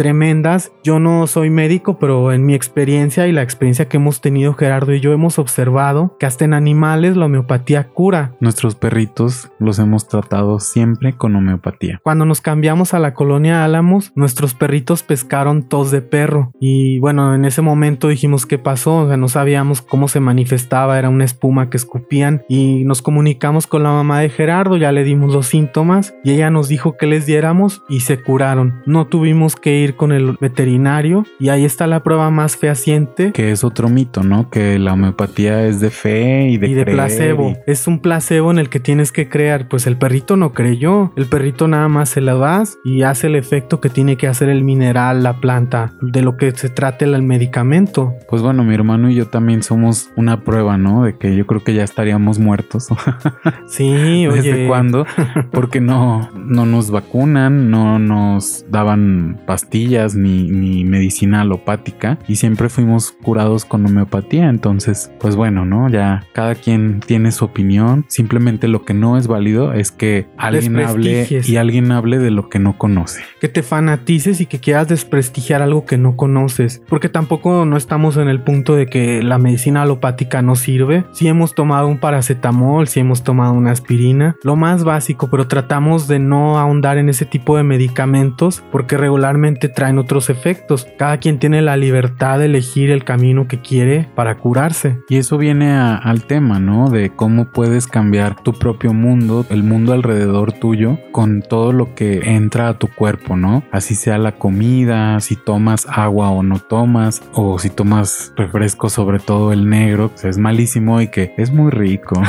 [0.83, 4.93] Yo no soy médico, pero en mi experiencia y la experiencia que hemos tenido Gerardo
[4.93, 8.35] y yo hemos observado que hasta en animales la homeopatía cura.
[8.41, 12.01] Nuestros perritos los hemos tratado siempre con homeopatía.
[12.03, 16.51] Cuando nos cambiamos a la colonia Álamos, nuestros perritos pescaron tos de perro.
[16.59, 20.99] Y bueno, en ese momento dijimos qué pasó, o sea, no sabíamos cómo se manifestaba,
[20.99, 22.43] era una espuma que escupían.
[22.49, 26.49] Y nos comunicamos con la mamá de Gerardo, ya le dimos los síntomas y ella
[26.49, 28.81] nos dijo que les diéramos y se curaron.
[28.85, 33.51] No tuvimos que ir con el veterinario y ahí está la prueba más fehaciente Que
[33.51, 34.49] es otro mito, ¿no?
[34.49, 37.49] Que la homeopatía es de fe y de, y de creer placebo.
[37.49, 39.67] y- Es un placebo en el que tienes que creer.
[39.67, 41.11] Pues el perrito no creyó.
[41.15, 44.49] El perrito nada más se la das y hace el efecto que tiene que hacer
[44.49, 48.13] el mineral, la planta, de lo que se trate el medicamento.
[48.29, 51.03] Pues bueno, mi hermano y yo también somos una prueba, ¿no?
[51.03, 52.87] De que yo creo que ya estaríamos muertos.
[53.67, 54.41] Sí, oye.
[54.41, 55.05] ¿Desde cuándo?
[55.51, 62.69] Porque no, no nos vacunan, no nos daban pastillas ni, ni medicina alopática y siempre
[62.69, 64.49] fuimos curados con homeopatía.
[64.49, 65.89] Entonces, pues bueno, ¿no?
[65.89, 68.05] Ya cada quien tiene su opinión.
[68.07, 72.49] Simplemente lo que no es válido es que alguien hable y alguien hable de lo
[72.49, 73.21] que no conoce.
[73.41, 76.81] que te fanatices y que quieras desprestigiar algo que no conoces.
[76.87, 81.05] Porque tampoco no estamos en el punto de que la medicina alopática no sirve.
[81.11, 86.07] Si hemos tomado un paracetamol, si hemos tomado una aspirina, lo más básico, pero tratamos
[86.07, 90.87] de no ahondar en ese tipo de medicamentos porque regularmente traen otro efectos.
[90.97, 94.99] Cada quien tiene la libertad de elegir el camino que quiere para curarse.
[95.09, 96.89] Y eso viene al tema, ¿no?
[96.89, 102.35] De cómo puedes cambiar tu propio mundo, el mundo alrededor tuyo, con todo lo que
[102.35, 103.63] entra a tu cuerpo, ¿no?
[103.71, 109.19] Así sea la comida, si tomas agua o no tomas, o si tomas refresco, sobre
[109.19, 112.21] todo el negro, pues es malísimo y que es muy rico.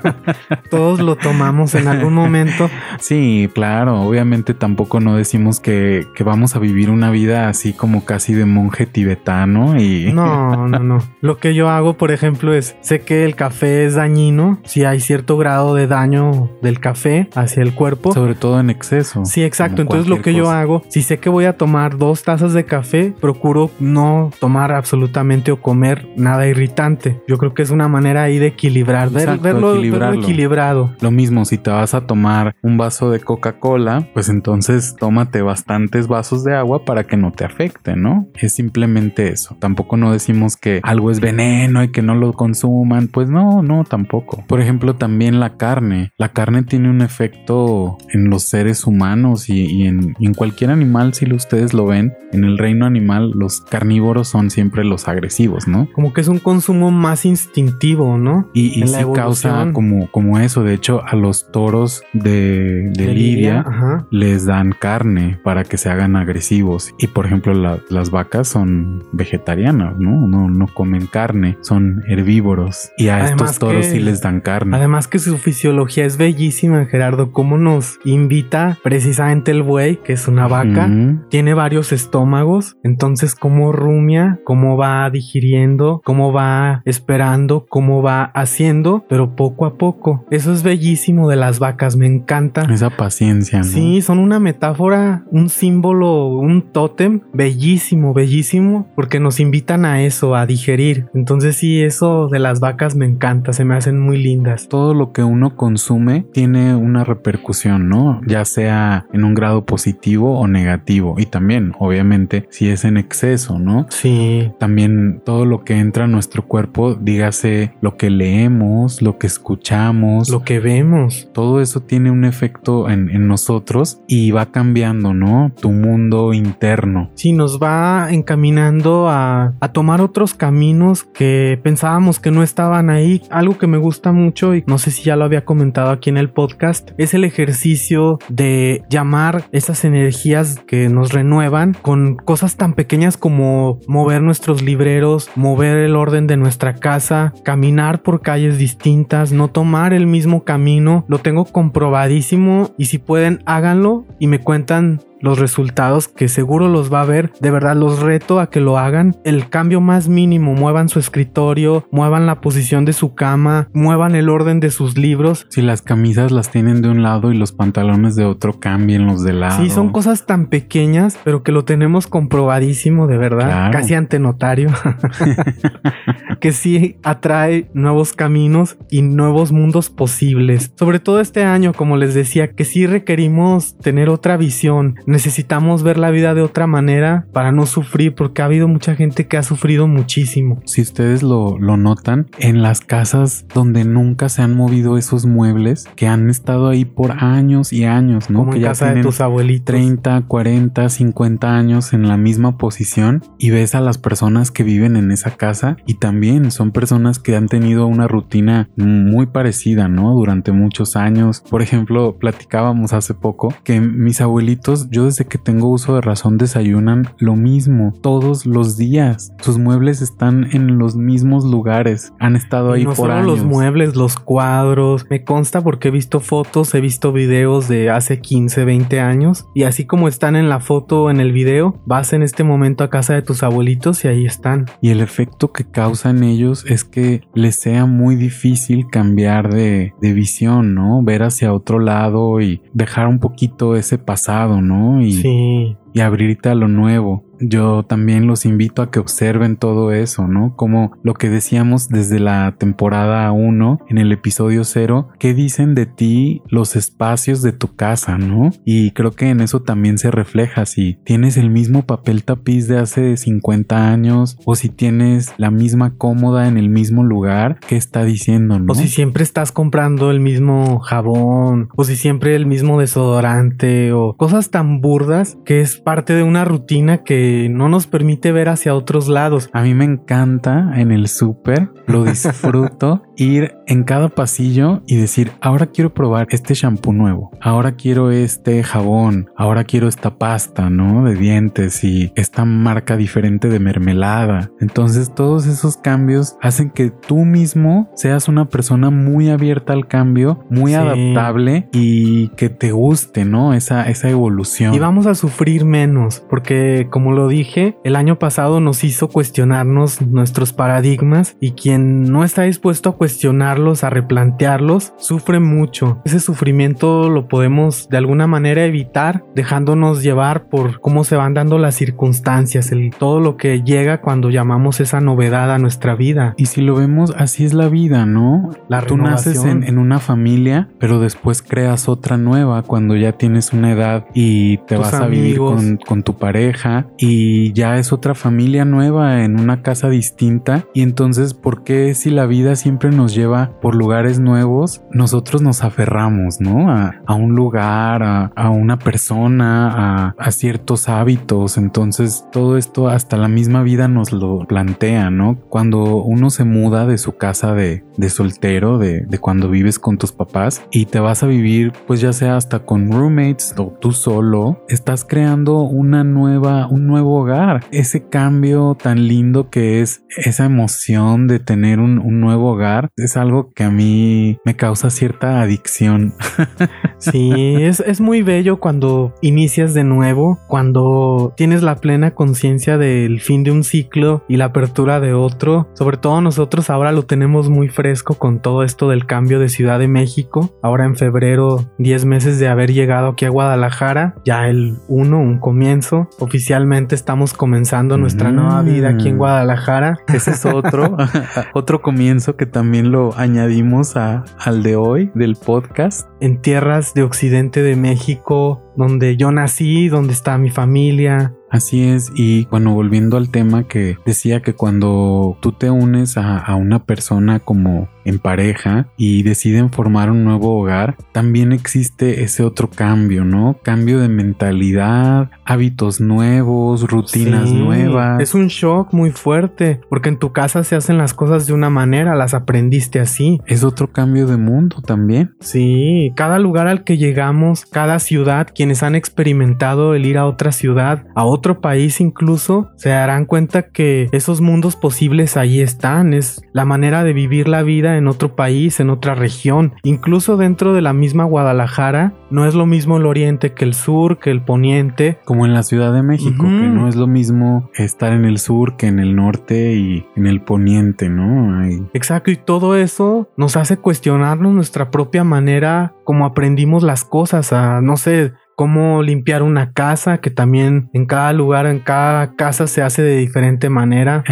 [0.70, 2.70] Todos lo tomamos en algún momento.
[3.00, 8.04] Sí, claro, obviamente tampoco no decimos que, que vamos a vivir una vida así como
[8.04, 10.12] casi de monje tibetano y...
[10.16, 10.98] No, no, no.
[11.20, 15.00] Lo que yo hago, por ejemplo, es, sé que el café es dañino, si hay
[15.00, 18.12] cierto grado de daño del café hacia el cuerpo.
[18.12, 19.24] Sobre todo en exceso.
[19.24, 19.82] Sí, exacto.
[19.82, 23.14] Entonces lo que yo hago, si sé que voy a tomar dos tazas de café,
[23.20, 27.20] procuro no tomar absolutamente o comer nada irritante.
[27.28, 29.76] Yo creo que es una manera ahí de equilibrar, verlo,
[30.14, 30.94] equilibrado.
[31.00, 36.08] Lo mismo, si te vas a tomar un vaso de Coca-Cola, pues entonces tómate bastantes
[36.08, 38.28] vasos de agua para que no te afecte, ¿no?
[38.34, 39.56] Es simplemente eso.
[39.60, 43.08] Tampoco no decimos que algo es veneno y que no lo consuman.
[43.08, 44.44] Pues no, no, tampoco.
[44.46, 46.12] Por ejemplo, también la carne.
[46.18, 51.72] La carne tiene un efecto en los seres humanos y, en, cualquier animal, si ustedes
[51.72, 55.88] lo ven, en el reino animal los carnívoros son siempre los agresivos, ¿no?
[55.94, 58.50] Como que es un consumo más instintivo, ¿no?
[58.52, 60.62] Y, y sí causa como, como eso.
[60.62, 63.64] De hecho, a los toros de, Lidia,
[64.10, 66.94] les dan carne para que se hagan agresivos.
[66.98, 67.52] Y por ejemplo,
[67.88, 70.26] las vacas son vegetarianas, ¿no?
[70.26, 70.48] ¿no?
[70.48, 72.90] No comen carne, son herbívoros.
[72.96, 74.76] Y a estos toros sí les dan carne.
[74.76, 77.32] Además que su fisiología es bellísima, Gerardo.
[77.32, 80.90] Cómo nos invita precisamente el buey, que es una vaca,
[81.28, 82.76] tiene varios estómagos.
[82.82, 89.74] Entonces, cómo rumia, cómo va digiriendo, cómo va esperando, cómo va haciendo, pero poco a
[89.74, 90.24] poco.
[90.30, 92.66] Eso es bellísimo de las vacas, me encanta.
[92.72, 93.58] Esa paciencia.
[93.58, 93.64] ¿no?
[93.64, 100.36] Sí, son una metáfora, un símbolo, un tótem bellísimo, bellísimo, porque nos invitan a eso,
[100.36, 101.06] a digerir.
[101.14, 104.68] Entonces sí, eso de las vacas me encanta, se me hacen muy lindas.
[104.68, 108.20] Todo lo que uno consume tiene una repercusión, ¿no?
[108.24, 111.16] Ya sea en un grado positivo o negativo.
[111.18, 113.86] Y también, obviamente, si es en exceso, ¿no?
[113.90, 114.52] Sí.
[114.60, 120.28] También todo lo que entra a nuestro cuerpo, dígase lo que leemos, lo que escuchamos,
[120.28, 121.28] lo que vemos.
[121.34, 125.50] Todo eso tiene un efecto en, nosotros y va cambiando, ¿no?
[125.60, 126.75] Tu mundo interno.
[127.14, 133.22] Sí, nos va encaminando a, a tomar otros caminos que pensábamos que no estaban ahí.
[133.30, 136.16] Algo que me gusta mucho y no sé si ya lo había comentado aquí en
[136.16, 142.74] el podcast es el ejercicio de llamar esas energías que nos renuevan con cosas tan
[142.74, 149.32] pequeñas como mover nuestros libreros, mover el orden de nuestra casa, caminar por calles distintas,
[149.32, 151.04] no tomar el mismo camino.
[151.08, 156.92] Lo tengo comprobadísimo y si pueden háganlo y me cuentan los resultados que seguro los
[156.92, 157.32] va a ver.
[157.40, 159.16] De verdad los reto a que lo hagan.
[159.24, 164.28] El cambio más mínimo, muevan su escritorio, muevan la posición de su cama, muevan el
[164.28, 165.46] orden de sus libros.
[165.50, 169.22] Si las camisas las tienen de un lado y los pantalones de otro, cambien los
[169.22, 169.62] de lado.
[169.62, 174.70] Sí, son cosas tan pequeñas, pero que lo tenemos comprobadísimo de verdad, casi ante notario.
[176.40, 180.72] que sí atrae nuevos caminos y nuevos mundos posibles.
[180.76, 185.96] Sobre todo este año, como les decía, que sí requerimos tener otra visión necesitamos ver
[185.96, 189.42] la vida de otra manera para no sufrir, porque ha habido mucha gente que ha
[189.42, 190.60] sufrido muchísimo.
[190.66, 196.06] Si ustedes lo, notan, en las casas donde nunca se han movido esos muebles, que
[196.06, 198.40] han estado ahí por años y años, ¿no?
[198.40, 199.64] Como que en casa de tus abuelitos.
[199.64, 204.96] 30, 40, 50 años en la misma posición y ves a las personas que viven
[204.96, 210.12] en esa casa y también son personas que han tenido una rutina muy parecida, ¿no?
[210.12, 211.42] Durante muchos años.
[211.48, 216.38] Por ejemplo, platicábamos hace poco que mis abuelitos yo desde que tengo uso de razón
[216.38, 219.34] desayunan lo mismo todos los días.
[219.42, 222.14] Sus muebles están en los mismos lugares.
[222.18, 225.04] Han estado ahí no por solo los muebles, los cuadros.
[225.10, 229.44] Me consta porque he visto fotos, he visto videos de hace 15, 20 años.
[229.54, 232.88] Y así como están en la foto en el video, vas en este momento a
[232.88, 234.64] casa de tus abuelitos y ahí están.
[234.80, 240.12] Y el efecto que causan ellos es que les sea muy difícil cambiar de, de
[240.14, 241.02] visión, ¿no?
[241.02, 244.85] Ver hacia otro lado y dejar un poquito ese pasado, ¿no?
[245.00, 247.24] Y, sí y abrirte a lo nuevo.
[247.40, 250.54] Yo también los invito a que observen todo eso, ¿no?
[250.56, 255.86] Como lo que decíamos desde la temporada 1 en el episodio 0, ¿qué dicen de
[255.86, 258.50] ti los espacios de tu casa, ¿no?
[258.64, 262.78] Y creo que en eso también se refleja si tienes el mismo papel tapiz de
[262.78, 268.04] hace 50 años o si tienes la misma cómoda en el mismo lugar, ¿qué está
[268.04, 268.72] diciendo, no?
[268.72, 274.14] O si siempre estás comprando el mismo jabón o si siempre el mismo desodorante o
[274.16, 278.74] cosas tan burdas que es parte de una rutina que no nos permite ver hacia
[278.74, 279.48] otros lados.
[279.52, 285.32] A mí me encanta en el súper, lo disfruto, ir en cada pasillo y decir,
[285.40, 291.04] ahora quiero probar este shampoo nuevo, ahora quiero este jabón, ahora quiero esta pasta, ¿no?
[291.04, 294.50] De dientes y esta marca diferente de mermelada.
[294.60, 300.44] Entonces todos esos cambios hacen que tú mismo seas una persona muy abierta al cambio,
[300.50, 303.54] muy adaptable y que te guste, ¿no?
[303.54, 304.74] Esa, esa evolución.
[304.74, 310.02] Y vamos a sufrir menos, porque como lo dije, el año pasado nos hizo cuestionarnos
[310.02, 316.00] nuestros paradigmas y quien no está dispuesto a cuestionarlos, a replantearlos, sufre mucho.
[316.04, 321.56] Ese sufrimiento lo podemos de alguna manera evitar dejándonos llevar por cómo se van dando
[321.58, 326.34] las circunstancias, el, todo lo que llega cuando llamamos esa novedad a nuestra vida.
[326.36, 328.50] Y si lo vemos, así es la vida, ¿no?
[328.68, 333.52] La Tú naces en, en, una familia, pero después creas otra nueva cuando ya tienes
[333.52, 338.16] una edad y te vas a vivir con, con tu pareja y ya es otra
[338.16, 340.64] familia nueva en una casa distinta.
[340.74, 345.62] Y entonces, ¿por qué si la vida siempre nos lleva por lugares nuevos, nosotros nos
[345.62, 346.70] aferramos, ¿no?
[346.70, 351.56] A, un lugar, a, una persona, a, ciertos hábitos.
[351.56, 355.38] Entonces todo esto hasta la misma vida nos lo plantea, ¿no?
[355.48, 360.12] Cuando uno se muda de su casa de, soltero, de, de cuando vives con tus
[360.12, 364.64] papás y te vas a vivir, pues ya sea hasta con roommates o tú solo,
[364.68, 367.64] estás creando una nueva, un nuevo hogar.
[367.70, 373.16] Ese cambio tan lindo que es esa emoción de tener un, un nuevo hogar es
[373.16, 376.14] algo que a mí me causa cierta adicción.
[376.98, 383.20] sí, es, es muy bello cuando inicias de nuevo, cuando tienes la plena conciencia del
[383.20, 385.68] fin de un ciclo y la apertura de otro.
[385.74, 389.78] Sobre todo nosotros ahora lo tenemos muy fresco con todo esto del cambio de Ciudad
[389.78, 390.58] de México.
[390.62, 395.38] Ahora en febrero, 10 meses de haber llegado aquí a Guadalajara, ya el 1, un
[395.38, 396.08] comienzo.
[396.18, 399.18] Oficialmente estamos comenzando nuestra nueva vida aquí en mm.
[399.18, 399.98] Guadalajara.
[400.12, 400.96] Ese es otro,
[401.54, 406.08] otro comienzo que también lo añadimos a, al de hoy del podcast.
[406.20, 412.12] En tierras de Occidente de México, donde yo nací, donde está mi familia, Así es,
[412.14, 417.40] y bueno, volviendo al tema que decía que cuando tú te unes a, una persona
[417.40, 423.58] como en pareja y deciden formar un nuevo hogar, también existe ese otro cambio, ¿no?
[423.62, 428.20] Cambio de mentalidad, hábitos nuevos, rutinas nuevas.
[428.20, 431.70] Es un shock muy fuerte, porque en tu casa se hacen las cosas de una
[431.70, 433.40] manera, las aprendiste así.
[433.46, 435.34] Es otro cambio de mundo también.
[435.40, 440.52] Sí, cada lugar al que llegamos, cada ciudad, quienes han experimentado el ir a otra
[440.52, 446.42] ciudad, a otro país incluso, se darán cuenta que esos mundos posibles ahí están, es
[446.52, 449.74] la manera de vivir la vida en otro país, en otra región.
[449.82, 454.18] Incluso dentro de la misma Guadalajara, no es lo mismo el oriente que el sur,
[454.18, 455.18] que el poniente.
[455.24, 458.76] Como en la Ciudad de México, que no es lo mismo estar en el sur
[458.76, 461.64] que en el norte y en el poniente, ¿no?
[461.94, 467.80] Exacto, y todo eso nos hace cuestionarnos nuestra propia manera como aprendimos las cosas, a
[467.80, 472.82] no sé, cómo limpiar una casa, que también en cada lugar, en cada casa se
[472.82, 474.24] hace de diferente manera.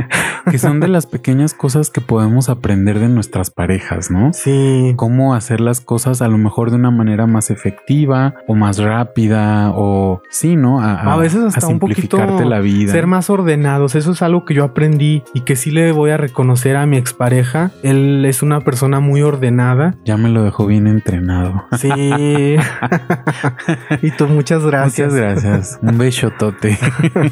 [0.50, 4.32] que son de las pequeñas cosas que podemos aprender de nuestras parejas, ¿no?
[4.32, 4.92] Sí.
[4.96, 9.72] Cómo hacer las cosas a lo mejor de una manera más efectiva o más rápida
[9.74, 10.80] o sí, ¿no?
[10.80, 12.92] A, veces hasta un poquito la vida.
[12.92, 13.94] Ser más ordenados.
[13.94, 16.98] Eso es algo que yo aprendí y que sí le voy a reconocer a mi
[16.98, 17.70] expareja.
[17.82, 19.94] Él es una persona muy ordenada.
[20.04, 21.64] Ya me lo dejó bien entrenado.
[21.78, 21.90] Sí.
[24.02, 25.12] y tú, muchas gracias.
[25.12, 25.78] Muchas gracias.
[25.82, 26.78] Un besotote.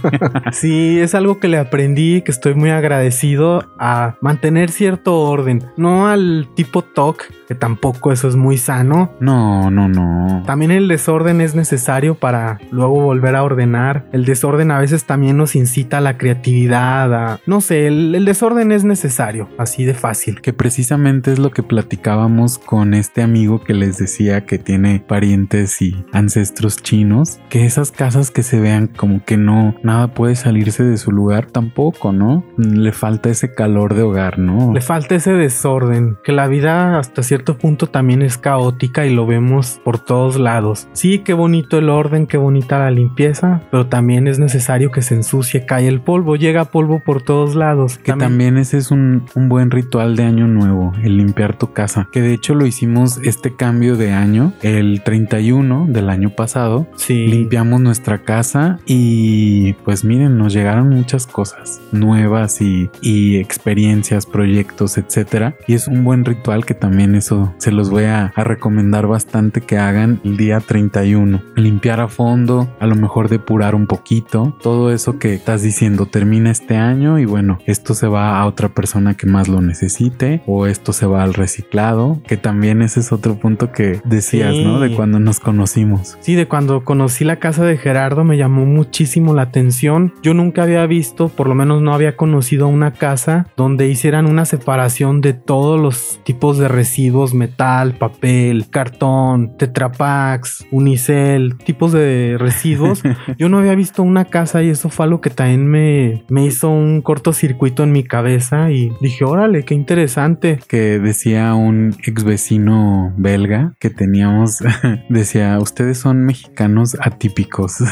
[0.53, 5.65] sí, es algo que le aprendí, que estoy muy agradecido a mantener cierto orden.
[5.77, 9.13] No al tipo TOC, que tampoco eso es muy sano.
[9.21, 10.43] No, no, no.
[10.47, 14.07] También el desorden es necesario para luego volver a ordenar.
[14.13, 17.41] El desorden a veces también nos incita a la creatividad, a...
[17.47, 20.41] No sé, el, el desorden es necesario, así de fácil.
[20.41, 25.81] Que precisamente es lo que platicábamos con este amigo que les decía que tiene parientes
[25.81, 30.37] y han ancestros chinos, que esas casas que se vean como que no, nada puede
[30.37, 32.45] salirse de su lugar tampoco, ¿no?
[32.59, 34.75] Le falta ese calor de hogar, ¿no?
[34.75, 39.27] Le falta ese desorden, que la vida hasta cierto punto también es caótica y lo
[39.27, 40.87] vemos por todos lados.
[40.93, 45.15] Sí, qué bonito el orden, qué bonita la limpieza, pero también es necesario que se
[45.15, 47.97] ensucie, cae el polvo, llega polvo por todos lados.
[47.97, 52.09] Que también, ese es un, un buen ritual de año nuevo, el limpiar tu casa,
[52.13, 56.87] que de hecho lo hicimos este cambio de año, el 31 del año pasado.
[56.97, 57.27] Sí.
[57.29, 64.99] Limpiamos nuestra casa y pues miren, nos llegaron muchas cosas nuevas y, y experiencias, proyectos,
[64.99, 65.57] etcétera.
[65.67, 69.61] Y es un buen ritual que también eso se los voy a, a recomendar bastante
[69.61, 71.43] que hagan el día 31.
[71.57, 76.51] Limpiar a fondo, a lo mejor depurar un poquito, todo eso que estás diciendo termina
[76.51, 80.67] este año y bueno, esto se va a otra persona que más lo necesite o
[80.67, 84.65] esto se va al reciclado, que también ese es otro punto que decías, Sí.
[84.65, 84.81] ¿no?
[84.81, 86.08] De cuando nos conocimos.
[86.21, 90.15] Sí, de cuando conocí la casa de Gerardo me llamó muchísimo la atención.
[90.23, 94.45] Yo nunca había visto, por lo menos no había conocido una casa donde hicieran una
[94.45, 103.03] separación de todos los tipos de residuos, metal, papel, cartón, tetrapacks, unicel, tipos de residuos.
[103.39, 106.71] Yo no había visto una casa y eso fue algo que también me, me hizo
[106.71, 110.59] un cortocircuito en mi cabeza y dije, órale, qué interesante.
[110.69, 114.59] que decía un ex vecino belga que teníamos,
[115.09, 115.59] decía,
[115.89, 117.79] ustedes son mexicanos atípicos.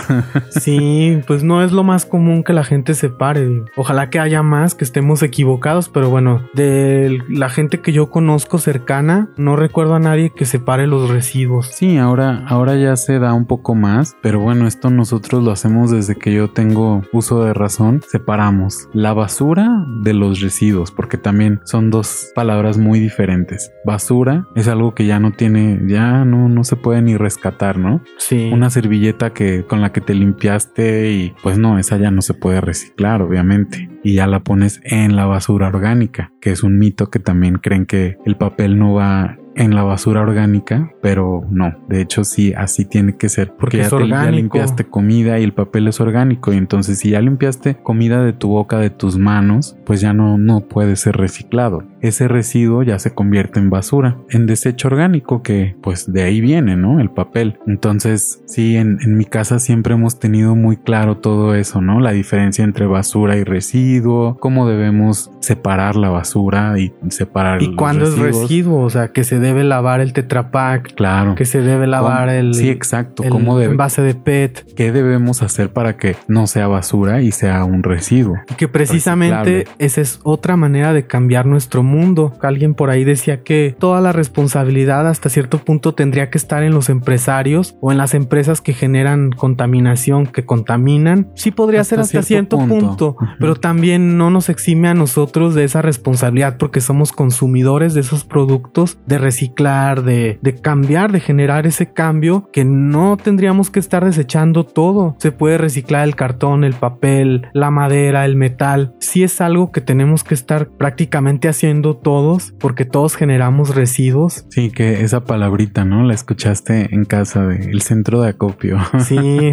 [0.50, 3.64] Sí, pues no es lo más común que la gente se pare.
[3.76, 8.58] Ojalá que haya más, que estemos equivocados, pero bueno, de la gente que yo conozco
[8.58, 11.68] cercana, no recuerdo a nadie que separe los residuos.
[11.68, 15.90] sí, ahora, ahora ya se da un poco más, pero bueno, esto nosotros lo hacemos
[15.90, 18.02] desde que yo tengo uso de razón.
[18.08, 23.70] Separamos la basura de los residuos, porque también son dos palabras muy diferentes.
[23.84, 27.85] Basura es algo que ya no tiene, ya no, no se puede ni rescatar, ¿no?
[28.18, 28.50] Sí.
[28.52, 32.34] una servilleta que con la que te limpiaste y pues no, esa ya no se
[32.34, 33.88] puede reciclar, obviamente.
[34.02, 37.86] Y ya la pones en la basura orgánica, que es un mito que también creen
[37.86, 42.84] que el papel no va en la basura orgánica, pero no, de hecho sí, así
[42.84, 46.52] tiene que ser, Porque porque, ya, te- ya limpiaste comida y el papel es orgánico,
[46.52, 50.38] y entonces si ya limpiaste comida de tu boca, de tus manos, pues ya no,
[50.38, 51.82] no puede ser reciclado.
[52.00, 56.76] Ese residuo ya se convierte en basura, en desecho orgánico, que pues de ahí viene,
[56.76, 57.00] ¿no?
[57.00, 57.58] El papel.
[57.66, 61.98] Entonces, sí, en, en mi casa siempre hemos tenido muy claro todo eso, ¿no?
[62.00, 67.76] La diferencia entre basura y residuo, cómo debemos separar la basura y separar ¿Y los
[67.76, 68.82] cuándo es residuo?
[68.82, 71.36] O sea, que se debe lavar el tetrapack, Claro.
[71.36, 72.30] que se debe lavar ¿Cómo?
[72.32, 73.22] el, Sí, exacto.
[73.22, 74.74] el ¿Cómo debe- envase de PET.
[74.74, 78.34] ¿Qué debemos hacer para que no sea basura y sea un residuo?
[78.50, 79.86] Y que precisamente Reciclable.
[79.86, 82.32] esa es otra manera de cambiar nuestro mundo.
[82.42, 86.72] Alguien por ahí decía que toda la responsabilidad hasta cierto punto tendría que estar en
[86.74, 91.28] los empresarios o en las empresas que generan contaminación, que contaminan.
[91.34, 93.16] Sí podría Hasta ser hasta cierto cierto, punto.
[93.38, 98.24] pero también no nos exime a nosotros de esa responsabilidad porque somos consumidores de esos
[98.24, 104.04] productos, de reciclar, de, de cambiar, de generar ese cambio que no tendríamos que estar
[104.04, 105.14] desechando todo.
[105.18, 108.94] Se puede reciclar el cartón, el papel, la madera, el metal.
[108.98, 114.46] Sí es algo que tenemos que estar prácticamente haciendo todos porque todos generamos residuos.
[114.48, 116.02] Sí, que esa palabrita, ¿no?
[116.02, 118.78] La escuchaste en casa del centro de acopio.
[118.98, 119.52] Sí,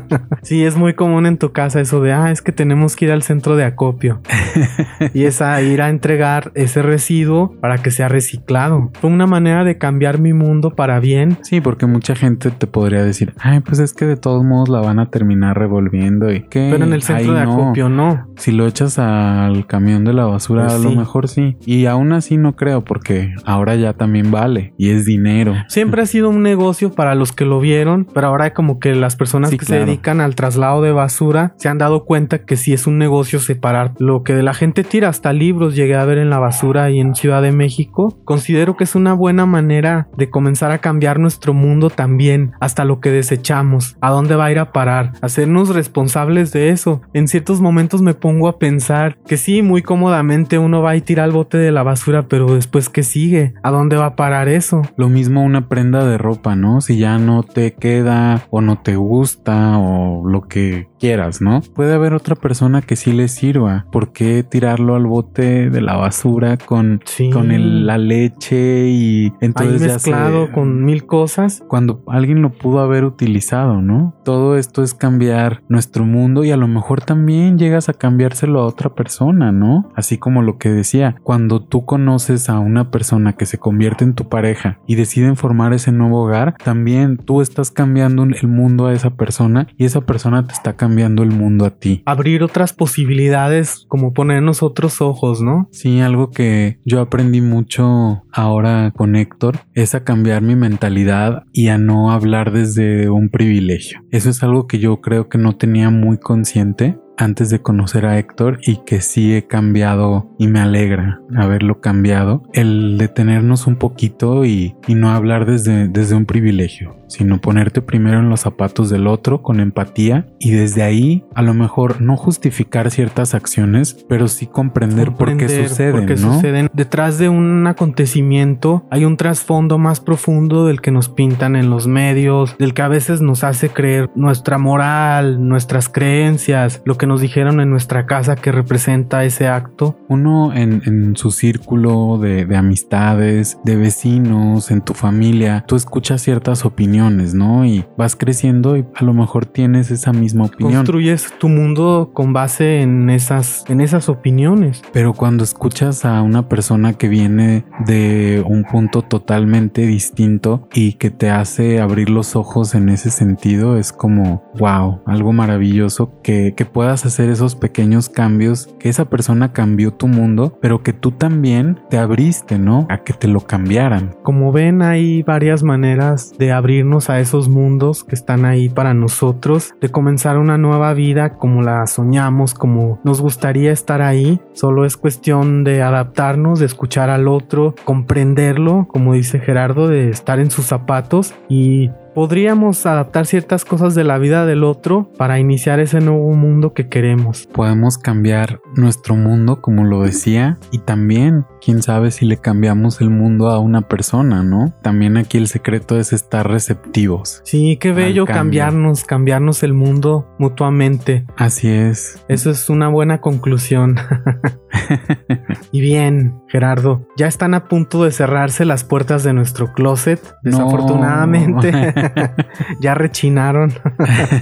[0.42, 3.12] sí, es muy común en tu casa eso de, ah, es que tenemos que ir
[3.12, 4.20] al centro de acopio.
[5.14, 8.90] y es a ir a entregar ese residuo para que sea reciclado.
[9.00, 11.38] Fue una manera de cambiar mi mundo para bien.
[11.42, 14.80] Sí, porque mucha gente te podría decir, ay, pues es que de todos modos la
[14.80, 17.52] van a terminar revolviendo y que Pero en el centro de no.
[17.52, 18.26] acopio no.
[18.36, 20.96] Si lo echas al camión de la basura, Pues a lo sí.
[20.96, 21.56] mejor sí.
[21.64, 25.54] Y aún así no creo, porque ahora ya también vale y es dinero.
[25.68, 29.16] Siempre ha sido un negocio para los que lo vieron, pero ahora como que las
[29.16, 29.82] personas Sí, que claro.
[29.84, 33.38] se dedican al traslado de basura se han dado cuenta que sí es un negocio
[33.40, 37.00] separar lo que la gente tira, hasta libros llegué a ver en la basura y
[37.00, 38.18] en Ciudad de México.
[38.24, 43.00] Considero que es una buena manera de comenzar a cambiar nuestro mundo también, hasta lo
[43.00, 47.02] que desechamos, a dónde va a ir a parar, hacernos responsables de eso.
[47.12, 51.24] En ciertos momentos me pongo a pensar que sí, muy cómodamente uno va y tira
[51.24, 53.54] al bote de la basura, pero después ¿qué sigue?
[53.62, 54.82] ¿A dónde va a parar eso?
[54.96, 56.80] Lo mismo una prenda de ropa, ¿no?
[56.80, 61.60] Si ya no te queda o no te gusta o lo que quieras, ¿no?
[61.74, 63.86] Puede haber otra persona que sí le sirva.
[63.92, 67.30] ¿Por qué tirarlo al bote de la basura con, Sí.
[67.30, 71.62] con el- la leche y entonces Ahí ya se- mezclado con mil cosas.
[71.68, 74.14] cuando alguien lo pudo haber utilizado, ¿no?
[74.24, 78.66] Todo esto es cambiar nuestro mundo y a lo mejor también llegas a cambiárselo a
[78.66, 79.90] otra persona, ¿no?
[79.94, 84.14] Así como lo que decía, cuando tú conoces a una persona que se convierte en
[84.14, 88.92] tu pareja y deciden formar ese nuevo hogar, también tú estás cambiando el mundo a
[88.92, 92.02] esa persona y esa persona te está cambiando el mundo a ti.
[92.06, 95.68] Abrir otras posibilidades, como ponernos otros ojos, ¿no?
[95.70, 101.68] Sí, algo que yo aprendí mucho ahora con Héctor es a cambiar mi mentalidad y
[101.68, 104.00] a no hablar desde un privilegio.
[104.10, 108.18] Eso es algo que yo creo que no tenía muy consciente antes de conocer a
[108.18, 114.44] Héctor y que sí he cambiado y me alegra haberlo cambiado, el detenernos un poquito
[114.44, 119.06] y, y no hablar desde, desde un privilegio, sino ponerte primero en los zapatos del
[119.06, 124.46] otro con empatía y desde ahí a lo mejor no justificar ciertas acciones, pero sí
[124.46, 126.06] comprender, por qué suceden.
[126.06, 126.34] ¿no?
[126.34, 126.70] suceden.
[126.72, 131.86] Detrás de un acontecimiento hay un trasfondo más profundo del que nos pintan en los
[131.86, 137.20] medios, del que a veces nos hace creer nuestra moral, nuestras creencias, lo que nos
[137.20, 139.96] dijeron en nuestra casa que representa ese acto.
[140.08, 147.34] Uno en, su círculo de, amistades, de vecinos, en tu familia, tú escuchas ciertas opiniones,
[147.34, 147.64] ¿no?
[147.64, 150.74] Y vas creciendo y a lo mejor tienes esa misma opinión.
[150.74, 154.82] Construyes tu mundo con base en esas, en esas opiniones.
[154.92, 161.10] Pero cuando escuchas a una persona que viene de un punto totalmente distinto y que
[161.10, 166.64] te hace abrir los ojos en ese sentido, es como, wow, algo maravilloso que, que
[167.04, 171.98] hacer esos pequeños cambios, que esa persona cambió tu mundo, pero que tú también te
[171.98, 172.86] abriste, ¿no?
[172.90, 174.14] A que te lo cambiaran.
[174.22, 179.74] Como ven, hay varias maneras de abrirnos a esos mundos que están ahí para nosotros,
[179.80, 184.40] de comenzar una nueva vida como la soñamos, como nos gustaría estar ahí.
[184.52, 190.38] Solo es cuestión de adaptarnos, de escuchar al otro, comprenderlo, como dice Gerardo, de estar
[190.38, 195.80] en sus zapatos y podríamos adaptar ciertas cosas de la vida del otro para iniciar
[195.80, 197.48] ese nuevo mundo que queremos.
[197.52, 203.10] Podemos cambiar nuestro mundo, como lo decía, y también, quién sabe si le cambiamos el
[203.10, 204.74] mundo a una persona, ¿no?
[204.82, 207.42] También aquí el secreto es estar receptivos.
[207.44, 211.26] Sí, qué bello cambiarnos, cambiarnos el mundo mutuamente.
[211.36, 212.24] Así es.
[212.28, 213.96] Eso es una buena conclusión.
[215.72, 221.72] y bien, Gerardo, ya están a punto de cerrarse las puertas de nuestro closet, desafortunadamente.
[222.80, 223.72] ya rechinaron.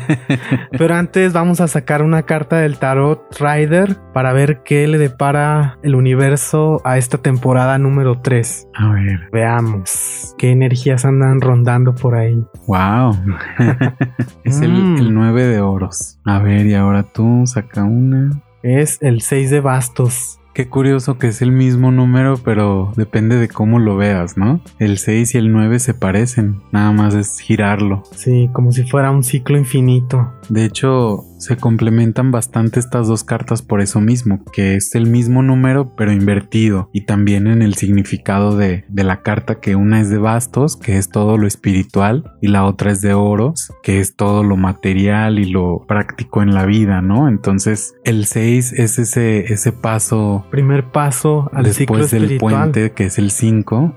[0.78, 5.78] Pero antes vamos a sacar una carta del tarot Rider para ver qué le depara
[5.82, 8.68] el universo a esta temporada número 3.
[8.74, 9.28] A ver.
[9.32, 12.44] Veamos qué energías andan rondando por ahí.
[12.66, 13.16] Wow.
[14.44, 14.98] es el, mm.
[14.98, 16.18] el 9 de oros.
[16.24, 18.30] A ver, y ahora tú saca una.
[18.62, 20.38] Es el 6 de bastos.
[20.54, 24.60] Qué curioso que es el mismo número, pero depende de cómo lo veas, ¿no?
[24.78, 28.02] El 6 y el 9 se parecen, nada más es girarlo.
[28.14, 30.30] Sí, como si fuera un ciclo infinito.
[30.50, 35.42] De hecho, se complementan bastante estas dos cartas por eso mismo, que es el mismo
[35.42, 40.08] número pero invertido y también en el significado de, de, la carta que una es
[40.08, 44.14] de bastos, que es todo lo espiritual, y la otra es de oros, que es
[44.14, 47.28] todo lo material y lo práctico en la vida, ¿no?
[47.28, 50.46] Entonces el 6 es ese, ese paso.
[50.50, 53.96] Primer paso al después ciclo del puente que es el 5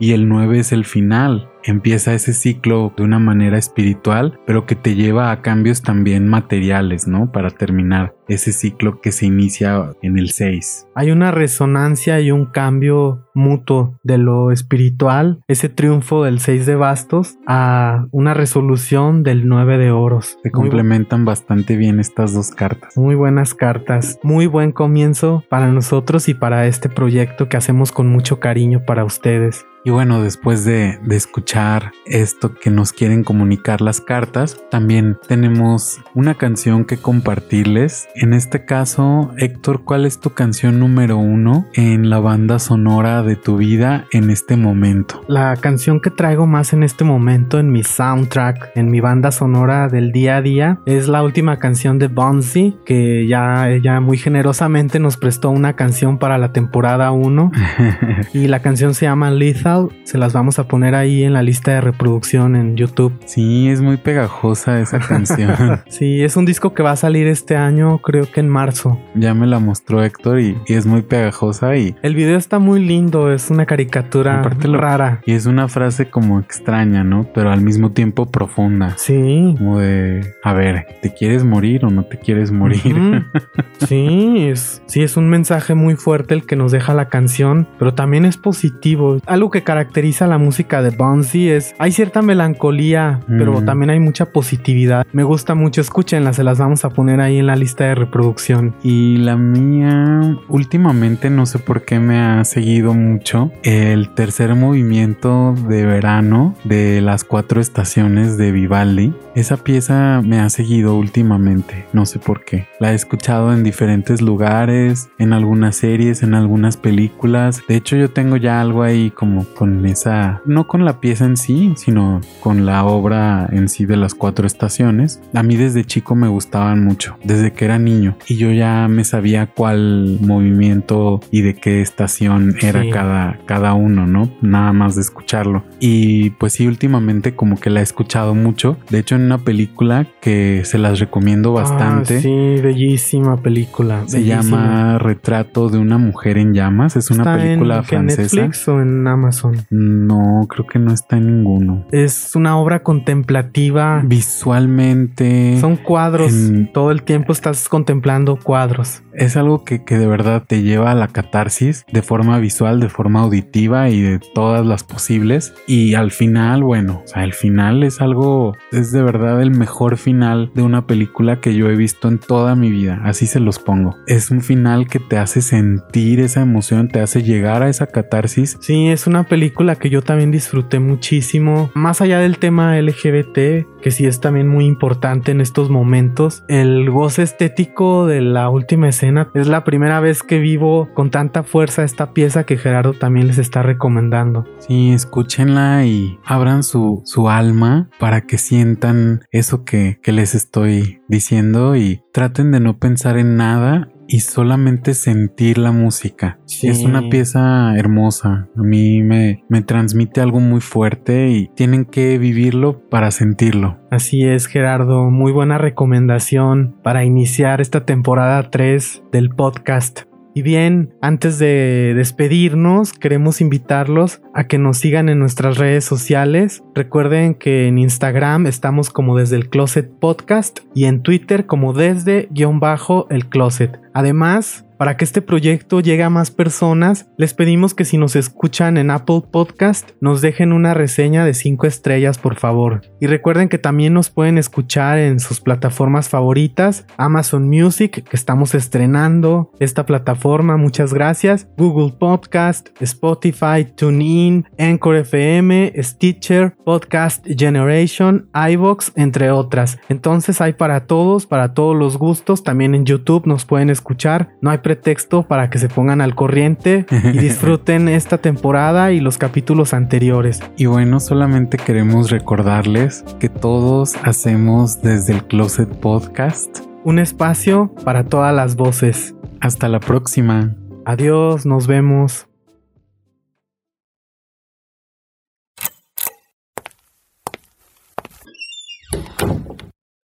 [0.00, 4.74] y el 9 es el final empieza ese ciclo de una manera espiritual, pero que
[4.74, 7.30] te lleva a cambios también materiales, ¿no?
[7.32, 10.88] Para terminar ese ciclo que se inicia en el 6.
[10.94, 16.74] Hay una resonancia y un cambio mutuo de lo espiritual, ese triunfo del 6 de
[16.74, 20.38] bastos a una resolución del 9 de oros.
[20.42, 22.96] Se complementan bastante bien estas dos cartas.
[22.96, 28.08] Muy buenas cartas, muy buen comienzo para nosotros y para este proyecto que hacemos con
[28.08, 29.66] mucho cariño para ustedes.
[29.86, 36.34] Y bueno, después de, escuchar esto que nos quieren comunicar las cartas, también tenemos una
[36.34, 38.08] canción que compartirles.
[38.18, 43.36] En este caso, Héctor, ¿cuál es tu canción número uno en la banda sonora de
[43.36, 45.22] tu vida en este momento?
[45.28, 49.88] La canción que traigo más en este momento en mi soundtrack, en mi banda sonora
[49.88, 54.98] del día a día, es la última canción de Bonzi, que ya ella muy generosamente
[54.98, 57.52] nos prestó una canción para la temporada 1.
[58.32, 61.72] y la canción se llama Lethal se las vamos a poner ahí en la lista
[61.72, 63.12] de reproducción en YouTube.
[63.26, 65.82] Sí, es muy pegajosa esa canción.
[65.88, 69.00] sí, es un disco que va a salir este año, creo que en marzo.
[69.16, 71.96] Ya me la mostró Héctor y, es muy pegajosa y...
[72.02, 75.22] El video está muy lindo, es una caricatura rara.
[75.26, 77.26] Y es una frase como extraña, ¿no?
[77.34, 78.96] Pero al mismo tiempo profunda.
[78.96, 79.56] Sí.
[79.58, 83.26] Como de, a ver, ¿te quieres morir o no te quieres morir?
[83.88, 87.94] sí, es, sí, es un mensaje muy fuerte el que nos deja la canción, pero
[87.94, 89.18] también es positivo.
[89.26, 94.26] Algo que caracteriza la música de Bonzi es hay cierta melancolía, pero también hay mucha
[94.26, 95.04] positividad.
[95.12, 98.74] Me gusta mucho, escúchenla, se las vamos a poner ahí en la lista de reproducción.
[98.82, 105.54] Y la mía, últimamente no sé por qué me ha seguido mucho el tercer movimiento
[105.68, 109.14] de verano de las cuatro estaciones de Vivaldi.
[109.34, 112.68] Esa pieza me ha seguido últimamente, no sé por qué.
[112.80, 117.62] La he escuchado en diferentes lugares, en algunas series, en algunas películas.
[117.68, 121.36] De hecho, yo tengo ya algo ahí como con esa, no con la pieza en
[121.36, 125.20] sí, sino con la obra en sí de las cuatro estaciones.
[125.34, 129.04] A mí desde chico me gustaban mucho, desde que era niño, y yo ya me
[129.04, 134.30] sabía cuál movimiento y de qué estación era cada, cada uno, ¿no?
[134.42, 135.64] Nada más de escucharlo.
[135.80, 138.76] Y pues sí, últimamente como que la he escuchado mucho.
[138.90, 142.20] De hecho, en una película que se las recomiendo ah, bastante.
[142.20, 144.02] sí, bellísima película.
[144.06, 146.96] Se llama Retrato de una mujer en llamas.
[146.96, 148.22] Es una película francesa.
[148.22, 149.56] ¿En Netflix o en Amazon?
[149.70, 151.86] No, creo que no está en ninguno.
[151.92, 154.02] Es una obra contemplativa.
[154.04, 155.58] Visualmente.
[155.60, 156.32] Son cuadros.
[156.72, 159.02] Todo el tiempo estás contemplando cuadros.
[159.12, 162.88] Es algo que, que de verdad te lleva a la catarsis de forma visual, de
[162.88, 165.54] forma auditiva y de todas las posibles.
[165.66, 169.98] Y al final, bueno, o sea, el final es algo, es de verdad el mejor
[169.98, 173.00] final de una película que yo he visto en toda mi vida.
[173.04, 173.96] Así se los pongo.
[174.06, 178.56] Es un final que te hace sentir esa emoción, te hace llegar a esa catarsis.
[178.60, 181.70] Sí, es una película que yo también disfruté muchísimo.
[181.74, 186.90] Más allá del tema LGBT, que sí es también muy importante en estos momentos, el
[186.90, 191.84] goce estético de la última escena es la primera vez que vivo con tanta fuerza
[191.84, 194.44] esta pieza que Gerardo también les está recomendando.
[194.58, 201.00] Sí, escúchenla y abran su, su alma para que sientan eso que, que les estoy
[201.08, 206.38] diciendo y traten de no pensar en nada y solamente sentir la música.
[206.62, 208.48] Es una pieza hermosa.
[208.56, 213.78] A mí me, me transmite algo muy fuerte y tienen que vivirlo para sentirlo.
[213.90, 215.10] Así es, Gerardo.
[215.10, 220.02] Muy buena recomendación para iniciar esta temporada 3 del podcast.
[220.36, 226.62] Y bien, antes de despedirnos, queremos invitarlos a que nos sigan en nuestras redes sociales.
[226.74, 232.28] Recuerden que en Instagram estamos como desde el Closet Podcast y en Twitter como desde
[232.32, 233.80] guion bajo el Closet.
[233.94, 238.76] Además, para que este proyecto llegue a más personas, les pedimos que si nos escuchan
[238.76, 242.82] en Apple Podcast, nos dejen una reseña de 5 estrellas, por favor.
[243.00, 248.54] Y recuerden que también nos pueden escuchar en sus plataformas favoritas, Amazon Music, que estamos
[248.54, 258.92] estrenando esta plataforma, muchas gracias, Google Podcast, Spotify, TuneIn, Anchor FM, Stitcher, Podcast Generation, iBox,
[258.96, 259.78] entre otras.
[259.88, 264.50] Entonces hay para todos, para todos los gustos, también en YouTube nos pueden escuchar, no
[264.50, 269.72] hay pretexto para que se pongan al corriente y disfruten esta temporada y los capítulos
[269.72, 270.40] anteriores.
[270.56, 278.02] Y bueno, solamente queremos recordarles que todos hacemos desde el Closet Podcast un espacio para
[278.08, 279.14] todas las voces.
[279.40, 280.56] Hasta la próxima.
[280.84, 282.25] Adiós, nos vemos.